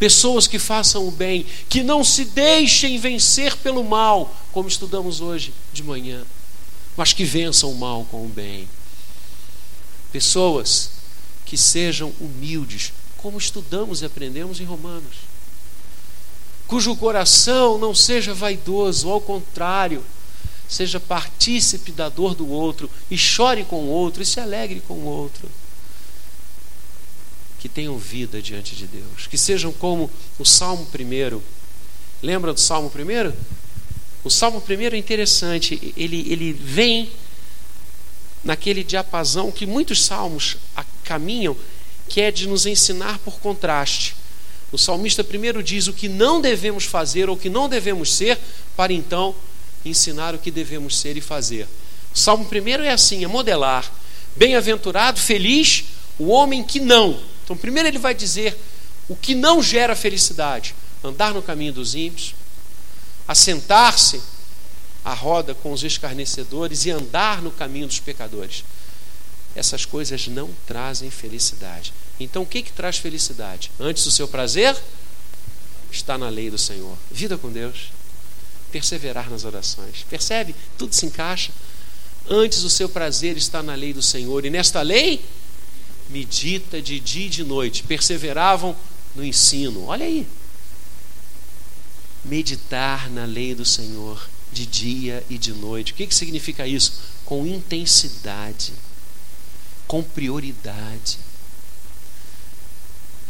pessoas 0.00 0.46
que 0.46 0.58
façam 0.58 1.06
o 1.06 1.10
bem, 1.10 1.44
que 1.68 1.82
não 1.82 2.02
se 2.02 2.24
deixem 2.24 2.98
vencer 2.98 3.54
pelo 3.56 3.84
mal, 3.84 4.34
como 4.50 4.66
estudamos 4.66 5.20
hoje 5.20 5.52
de 5.74 5.82
manhã, 5.82 6.24
mas 6.96 7.12
que 7.12 7.22
vençam 7.22 7.70
o 7.70 7.76
mal 7.76 8.06
com 8.10 8.24
o 8.24 8.28
bem. 8.28 8.66
Pessoas 10.10 10.92
que 11.44 11.56
sejam 11.58 12.14
humildes, 12.18 12.94
como 13.18 13.36
estudamos 13.36 14.00
e 14.00 14.06
aprendemos 14.06 14.58
em 14.58 14.64
Romanos, 14.64 15.16
cujo 16.66 16.96
coração 16.96 17.76
não 17.76 17.94
seja 17.94 18.32
vaidoso, 18.32 19.10
ao 19.10 19.20
contrário, 19.20 20.02
seja 20.70 21.00
partícipe 21.00 21.90
da 21.90 22.08
dor 22.08 22.34
do 22.34 22.48
outro 22.48 22.88
e 23.10 23.18
chore 23.18 23.64
com 23.64 23.82
o 23.82 23.88
outro 23.88 24.22
e 24.22 24.26
se 24.26 24.38
alegre 24.38 24.80
com 24.86 24.94
o 24.94 25.04
outro 25.04 25.48
que 27.58 27.68
tenham 27.68 27.98
vida 27.98 28.40
diante 28.40 28.74
de 28.74 28.86
Deus, 28.86 29.26
que 29.28 29.36
sejam 29.36 29.70
como 29.70 30.10
o 30.38 30.44
Salmo 30.46 30.86
primeiro. 30.86 31.42
Lembra 32.22 32.54
do 32.54 32.60
Salmo 32.60 32.88
primeiro? 32.88 33.34
O 34.24 34.30
Salmo 34.30 34.62
primeiro 34.62 34.96
é 34.96 34.98
interessante, 34.98 35.92
ele, 35.94 36.24
ele 36.32 36.54
vem 36.54 37.10
naquele 38.42 38.82
diapasão 38.82 39.52
que 39.52 39.66
muitos 39.66 40.04
salmos 40.04 40.56
caminham, 41.04 41.54
que 42.08 42.20
é 42.20 42.30
de 42.30 42.48
nos 42.48 42.64
ensinar 42.64 43.18
por 43.18 43.38
contraste. 43.40 44.16
O 44.72 44.78
salmista 44.78 45.24
primeiro 45.24 45.62
diz 45.62 45.88
o 45.88 45.92
que 45.92 46.08
não 46.08 46.40
devemos 46.40 46.84
fazer 46.84 47.28
ou 47.28 47.34
o 47.34 47.38
que 47.38 47.50
não 47.50 47.68
devemos 47.68 48.14
ser, 48.14 48.38
para 48.76 48.92
então 48.92 49.34
ensinar 49.84 50.34
o 50.34 50.38
que 50.38 50.50
devemos 50.50 50.98
ser 50.98 51.16
e 51.16 51.20
fazer. 51.20 51.66
O 52.14 52.18
salmo 52.18 52.44
primeiro 52.46 52.82
é 52.82 52.90
assim: 52.90 53.24
é 53.24 53.28
modelar. 53.28 53.90
Bem-aventurado, 54.36 55.20
feliz 55.20 55.84
o 56.18 56.28
homem 56.28 56.62
que 56.62 56.78
não 56.78 57.18
então, 57.50 57.58
primeiro 57.58 57.88
ele 57.88 57.98
vai 57.98 58.14
dizer 58.14 58.56
o 59.08 59.16
que 59.16 59.34
não 59.34 59.60
gera 59.60 59.96
felicidade: 59.96 60.72
andar 61.02 61.34
no 61.34 61.42
caminho 61.42 61.72
dos 61.72 61.96
ímpios, 61.96 62.32
assentar-se 63.26 64.22
à 65.04 65.12
roda 65.12 65.52
com 65.52 65.72
os 65.72 65.82
escarnecedores 65.82 66.86
e 66.86 66.92
andar 66.92 67.42
no 67.42 67.50
caminho 67.50 67.88
dos 67.88 67.98
pecadores. 67.98 68.64
Essas 69.52 69.84
coisas 69.84 70.28
não 70.28 70.48
trazem 70.64 71.10
felicidade. 71.10 71.92
Então, 72.20 72.42
o 72.42 72.46
que, 72.46 72.62
que 72.62 72.72
traz 72.72 72.98
felicidade? 72.98 73.72
Antes 73.80 74.04
do 74.04 74.12
seu 74.12 74.28
prazer, 74.28 74.76
está 75.90 76.16
na 76.16 76.28
lei 76.28 76.50
do 76.50 76.58
Senhor. 76.58 76.96
Vida 77.10 77.36
com 77.36 77.50
Deus, 77.50 77.90
perseverar 78.70 79.30
nas 79.30 79.44
orações. 79.44 80.04
Percebe? 80.08 80.54
Tudo 80.78 80.94
se 80.94 81.06
encaixa. 81.06 81.52
Antes 82.28 82.62
o 82.62 82.70
seu 82.70 82.88
prazer 82.88 83.36
está 83.36 83.62
na 83.62 83.74
lei 83.74 83.92
do 83.92 84.02
Senhor. 84.02 84.44
E 84.44 84.50
nesta 84.50 84.80
lei 84.82 85.24
medita 86.08 86.82
de 86.82 86.98
dia 86.98 87.26
e 87.26 87.30
de 87.30 87.44
noite, 87.44 87.82
perseveravam 87.84 88.76
no 89.14 89.24
ensino. 89.24 89.86
Olha 89.86 90.04
aí. 90.04 90.26
Meditar 92.24 93.08
na 93.10 93.24
lei 93.24 93.54
do 93.54 93.64
Senhor 93.64 94.28
de 94.52 94.66
dia 94.66 95.24
e 95.30 95.38
de 95.38 95.52
noite. 95.52 95.92
O 95.92 95.94
que, 95.94 96.06
que 96.06 96.14
significa 96.14 96.66
isso? 96.66 97.00
Com 97.24 97.46
intensidade, 97.46 98.72
com 99.86 100.02
prioridade. 100.02 101.18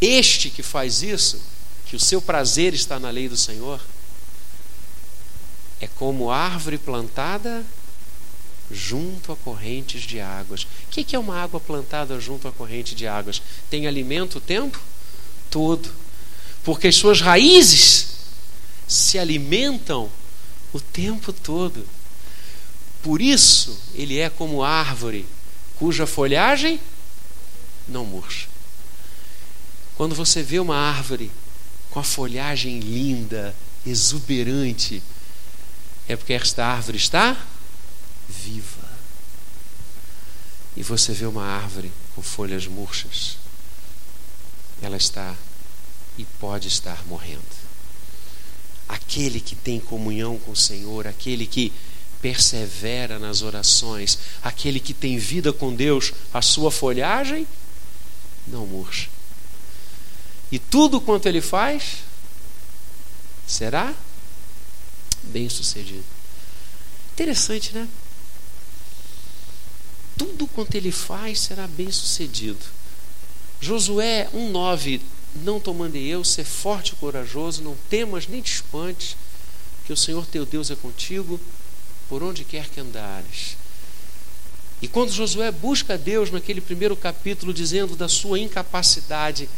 Este 0.01 0.49
que 0.49 0.63
faz 0.63 1.03
isso, 1.03 1.41
que 1.87 1.95
o 1.95 2.01
seu 2.01 2.23
prazer 2.23 2.73
está 2.73 2.99
na 2.99 3.11
lei 3.11 3.29
do 3.29 3.37
Senhor, 3.37 3.81
é 5.81 5.87
como 5.87 6.31
árvore 6.31 6.79
plantada 6.79 7.65
junto 8.71 9.33
a 9.33 9.37
correntes 9.37 10.03
de 10.03 10.21
águas. 10.21 10.63
O 10.63 10.67
que 10.91 11.17
é 11.17 11.19
uma 11.19 11.37
água 11.37 11.59
plantada 11.59 12.21
junto 12.21 12.47
a 12.47 12.53
corrente 12.53 12.95
de 12.95 13.07
águas? 13.07 13.43
Tem 13.69 13.87
alimento 13.87 14.39
o 14.39 14.41
tempo 14.41 14.79
todo, 15.51 15.91
porque 16.63 16.89
as 16.89 16.97
suas 16.97 17.21
raízes 17.21 18.09
se 18.87 19.19
alimentam 19.19 20.11
o 20.73 20.81
tempo 20.81 21.33
todo. 21.33 21.87
Por 23.03 23.21
isso, 23.21 23.79
ele 23.95 24.19
é 24.19 24.29
como 24.29 24.63
árvore 24.63 25.27
cuja 25.77 26.07
folhagem 26.07 26.79
não 27.89 28.05
murcha. 28.05 28.47
Quando 29.97 30.15
você 30.15 30.43
vê 30.43 30.59
uma 30.59 30.77
árvore 30.77 31.31
com 31.91 31.99
a 31.99 32.05
folhagem 32.05 32.79
linda, 32.81 33.55
exuberante, 33.85 35.03
é 36.11 36.17
porque 36.17 36.33
esta 36.33 36.65
árvore 36.67 36.99
está 36.99 37.37
viva. 38.29 38.91
E 40.77 40.83
você 40.83 41.13
vê 41.13 41.25
uma 41.25 41.45
árvore 41.45 41.93
com 42.17 42.21
folhas 42.21 42.67
murchas, 42.67 43.37
ela 44.83 44.97
está 44.97 45.37
e 46.19 46.25
pode 46.41 46.67
estar 46.67 47.07
morrendo. 47.07 47.61
Aquele 48.89 49.41
que 49.41 49.55
tem 49.55 49.79
comunhão 49.79 50.37
com 50.37 50.51
o 50.51 50.57
Senhor, 50.57 51.07
aquele 51.07 51.47
que 51.47 51.73
persevera 52.21 53.17
nas 53.21 53.43
orações, 53.43 54.19
aquele 54.43 54.81
que 54.81 54.93
tem 54.93 55.17
vida 55.17 55.53
com 55.53 55.73
Deus, 55.73 56.13
a 56.35 56.43
sua 56.43 56.73
folhagem 56.73 57.47
não 58.49 58.67
murcha. 58.67 59.09
E 60.51 60.59
tudo 60.59 61.01
quanto 61.01 61.27
ele 61.27 61.41
faz 61.41 61.99
será 63.47 63.95
bem 65.25 65.49
sucedido. 65.49 66.05
Interessante, 67.13 67.75
né? 67.75 67.89
Tudo 70.17 70.47
quanto 70.47 70.75
ele 70.75 70.93
faz 70.93 71.41
será 71.41 71.67
bem 71.67 71.91
sucedido. 71.91 72.61
Josué 73.61 74.29
1,9: 74.35 75.01
Não 75.37 75.61
tomando 75.61 75.97
eu, 75.97 76.25
ser 76.25 76.45
forte 76.45 76.93
e 76.93 76.97
corajoso, 76.97 77.63
não 77.63 77.77
temas 77.89 78.27
nem 78.27 78.41
te 78.41 78.55
espantes, 78.55 79.17
que 79.87 79.93
o 79.93 79.97
Senhor 79.97 80.27
teu 80.27 80.47
Deus 80.47 80.71
é 80.71 80.77
contigo, 80.77 81.41
por 82.09 82.23
onde 82.23 82.45
quer 82.45 82.69
que 82.69 82.81
andares. 82.81 83.57
E 84.83 84.89
quando 84.89 85.13
Josué 85.13 85.51
busca 85.51 85.99
Deus 85.99 86.31
naquele 86.31 86.61
primeiro 86.61 86.97
capítulo, 86.97 87.53
dizendo 87.53 87.95
da 87.95 88.09
sua 88.09 88.39
incapacidade, 88.39 89.49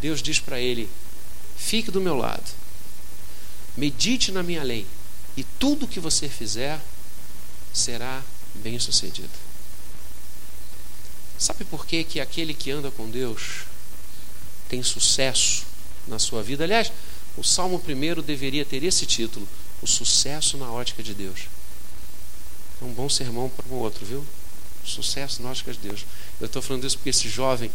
Deus 0.00 0.22
diz 0.22 0.38
para 0.38 0.60
ele: 0.60 0.88
Fique 1.56 1.90
do 1.90 2.00
meu 2.00 2.16
lado, 2.16 2.48
medite 3.76 4.30
na 4.30 4.42
minha 4.42 4.62
lei, 4.62 4.86
e 5.36 5.44
tudo 5.44 5.88
que 5.88 6.00
você 6.00 6.28
fizer 6.28 6.80
será 7.72 8.22
bem 8.54 8.78
sucedido. 8.78 9.30
Sabe 11.38 11.64
por 11.64 11.86
que, 11.86 12.04
que 12.04 12.20
aquele 12.20 12.54
que 12.54 12.70
anda 12.70 12.90
com 12.90 13.10
Deus 13.10 13.62
tem 14.68 14.82
sucesso 14.82 15.64
na 16.06 16.18
sua 16.18 16.42
vida? 16.42 16.64
Aliás, 16.64 16.92
o 17.36 17.42
Salmo 17.42 17.80
primeiro 17.80 18.22
deveria 18.22 18.64
ter 18.64 18.84
esse 18.84 19.06
título: 19.06 19.48
O 19.80 19.86
sucesso 19.86 20.56
na 20.56 20.70
ótica 20.70 21.02
de 21.02 21.14
Deus. 21.14 21.48
É 22.80 22.84
um 22.84 22.92
bom 22.92 23.08
sermão 23.08 23.48
para 23.48 23.66
o 23.68 23.78
outro, 23.78 24.04
viu? 24.04 24.24
Sucesso 24.84 25.42
na 25.42 25.50
ótica 25.50 25.72
de 25.72 25.78
Deus. 25.78 26.04
Eu 26.40 26.46
estou 26.46 26.60
falando 26.60 26.86
isso 26.86 26.96
porque 26.98 27.10
esse 27.10 27.28
jovem, 27.28 27.70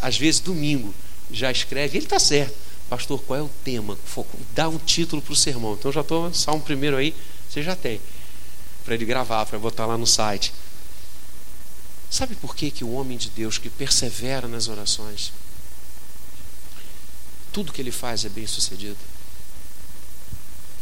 às 0.00 0.18
vezes 0.18 0.40
domingo, 0.40 0.94
já 1.30 1.50
escreve, 1.50 1.96
ele 1.96 2.06
está 2.06 2.18
certo 2.18 2.54
pastor, 2.92 3.22
qual 3.22 3.38
é 3.38 3.42
o 3.42 3.50
tema? 3.64 3.98
Dá 4.54 4.68
um 4.68 4.76
título 4.76 5.22
para 5.22 5.32
o 5.32 5.36
sermão. 5.36 5.72
Então 5.72 5.90
já 5.90 6.02
estou, 6.02 6.32
Salmo 6.34 6.62
primeiro 6.62 6.98
aí, 6.98 7.16
você 7.48 7.62
já 7.62 7.74
tem. 7.74 7.98
Para 8.84 8.94
ele 8.94 9.06
gravar, 9.06 9.46
para 9.46 9.58
botar 9.58 9.86
lá 9.86 9.96
no 9.96 10.06
site. 10.06 10.52
Sabe 12.10 12.34
por 12.34 12.54
que, 12.54 12.70
que 12.70 12.84
o 12.84 12.92
homem 12.92 13.16
de 13.16 13.30
Deus 13.30 13.56
que 13.56 13.70
persevera 13.70 14.46
nas 14.46 14.68
orações, 14.68 15.32
tudo 17.50 17.72
que 17.72 17.80
ele 17.80 17.90
faz 17.90 18.26
é 18.26 18.28
bem 18.28 18.46
sucedido? 18.46 18.98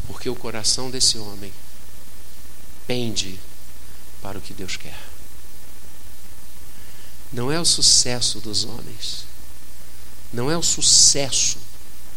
Porque 0.08 0.28
o 0.28 0.34
coração 0.34 0.90
desse 0.90 1.16
homem 1.16 1.52
pende 2.88 3.38
para 4.20 4.36
o 4.36 4.42
que 4.42 4.52
Deus 4.52 4.76
quer. 4.76 4.98
Não 7.32 7.52
é 7.52 7.60
o 7.60 7.64
sucesso 7.64 8.40
dos 8.40 8.64
homens, 8.64 9.26
não 10.32 10.50
é 10.50 10.56
o 10.58 10.62
sucesso 10.62 11.69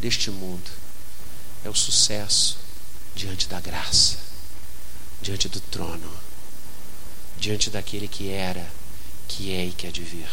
deste 0.04 0.30
mundo 0.30 0.70
é 1.64 1.70
o 1.70 1.74
sucesso 1.74 2.58
diante 3.16 3.48
da 3.48 3.62
graça, 3.62 4.18
diante 5.22 5.48
do 5.48 5.62
trono, 5.62 6.14
diante 7.38 7.70
daquele 7.70 8.10
que 8.10 8.30
era, 8.30 8.70
que 9.30 9.54
é 9.54 9.66
e 9.66 9.72
que 9.72 9.88
há 9.88 9.92
de 9.92 10.04
vir. 10.04 10.30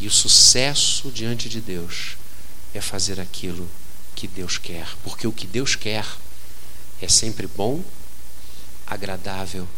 E 0.00 0.06
o 0.06 0.10
sucesso 0.10 1.10
diante 1.10 1.46
de 1.46 1.60
Deus 1.60 2.16
é 2.72 2.80
fazer 2.80 3.20
aquilo 3.20 3.68
que 4.16 4.26
Deus 4.26 4.56
quer, 4.56 4.88
porque 5.04 5.26
o 5.26 5.32
que 5.32 5.46
Deus 5.46 5.76
quer 5.76 6.06
é 7.02 7.08
sempre 7.08 7.46
bom, 7.46 7.84
agradável 8.86 9.68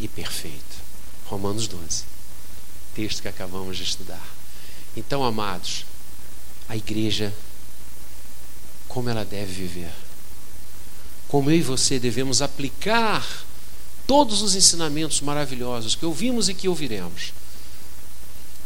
e 0.00 0.08
perfeito. 0.08 0.80
Romanos 1.26 1.68
12, 1.68 2.02
texto 2.96 3.22
que 3.22 3.28
acabamos 3.28 3.76
de 3.76 3.84
estudar. 3.84 4.28
Então, 4.96 5.22
amados, 5.22 5.86
a 6.68 6.76
igreja 6.76 7.32
como 8.90 9.08
ela 9.08 9.24
deve 9.24 9.52
viver. 9.52 9.92
Como 11.28 11.48
eu 11.48 11.56
e 11.56 11.62
você 11.62 11.98
devemos 11.98 12.42
aplicar 12.42 13.24
todos 14.04 14.42
os 14.42 14.56
ensinamentos 14.56 15.20
maravilhosos 15.20 15.94
que 15.94 16.04
ouvimos 16.04 16.48
e 16.48 16.54
que 16.54 16.68
ouviremos, 16.68 17.32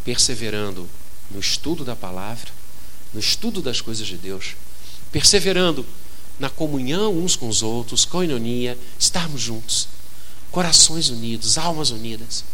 perseverando 0.03 0.89
no 1.31 1.39
estudo 1.39 1.85
da 1.85 1.95
palavra, 1.95 2.51
no 3.13 3.21
estudo 3.21 3.61
das 3.61 3.83
coisas 3.83 4.07
de 4.07 4.17
Deus, 4.17 4.57
perseverando 5.13 5.85
na 6.41 6.49
comunhão 6.49 7.17
uns 7.17 7.37
com 7.37 7.47
os 7.47 7.63
outros, 7.63 8.07
coinonia, 8.07 8.79
estarmos 8.99 9.43
juntos, 9.43 9.89
corações 10.51 11.11
unidos, 11.11 11.59
almas 11.59 11.91
unidas, 11.91 12.45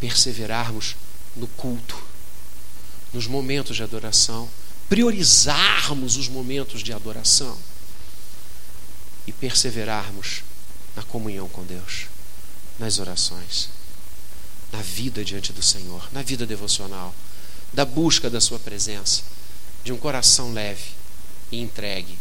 perseverarmos 0.00 0.96
no 1.36 1.46
culto, 1.46 2.02
nos 3.12 3.26
momentos 3.26 3.76
de 3.76 3.82
adoração 3.82 4.48
priorizarmos 4.88 6.16
os 6.16 6.28
momentos 6.28 6.82
de 6.82 6.92
adoração 6.92 7.56
e 9.26 9.32
perseverarmos 9.32 10.42
na 10.94 11.02
comunhão 11.02 11.48
com 11.48 11.64
Deus, 11.64 12.06
nas 12.78 12.98
orações, 12.98 13.70
na 14.72 14.82
vida 14.82 15.24
diante 15.24 15.52
do 15.52 15.62
Senhor, 15.62 16.08
na 16.12 16.22
vida 16.22 16.46
devocional, 16.46 17.14
da 17.72 17.84
busca 17.84 18.28
da 18.28 18.40
Sua 18.40 18.58
presença, 18.58 19.22
de 19.82 19.92
um 19.92 19.96
coração 19.96 20.52
leve 20.52 20.92
e 21.50 21.60
entregue 21.60 22.18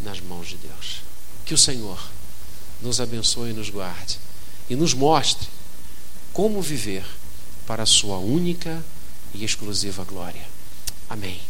nas 0.00 0.20
mãos 0.20 0.48
de 0.48 0.56
Deus. 0.56 1.02
Que 1.44 1.54
o 1.54 1.58
Senhor 1.58 1.98
nos 2.82 3.00
abençoe 3.00 3.50
e 3.50 3.54
nos 3.54 3.70
guarde 3.70 4.18
e 4.68 4.76
nos 4.76 4.92
mostre 4.92 5.48
como 6.32 6.60
viver 6.60 7.04
para 7.66 7.82
a 7.82 7.86
Sua 7.86 8.18
única 8.18 8.84
e 9.34 9.44
exclusiva 9.44 10.04
glória. 10.04 10.46
Amém. 11.08 11.40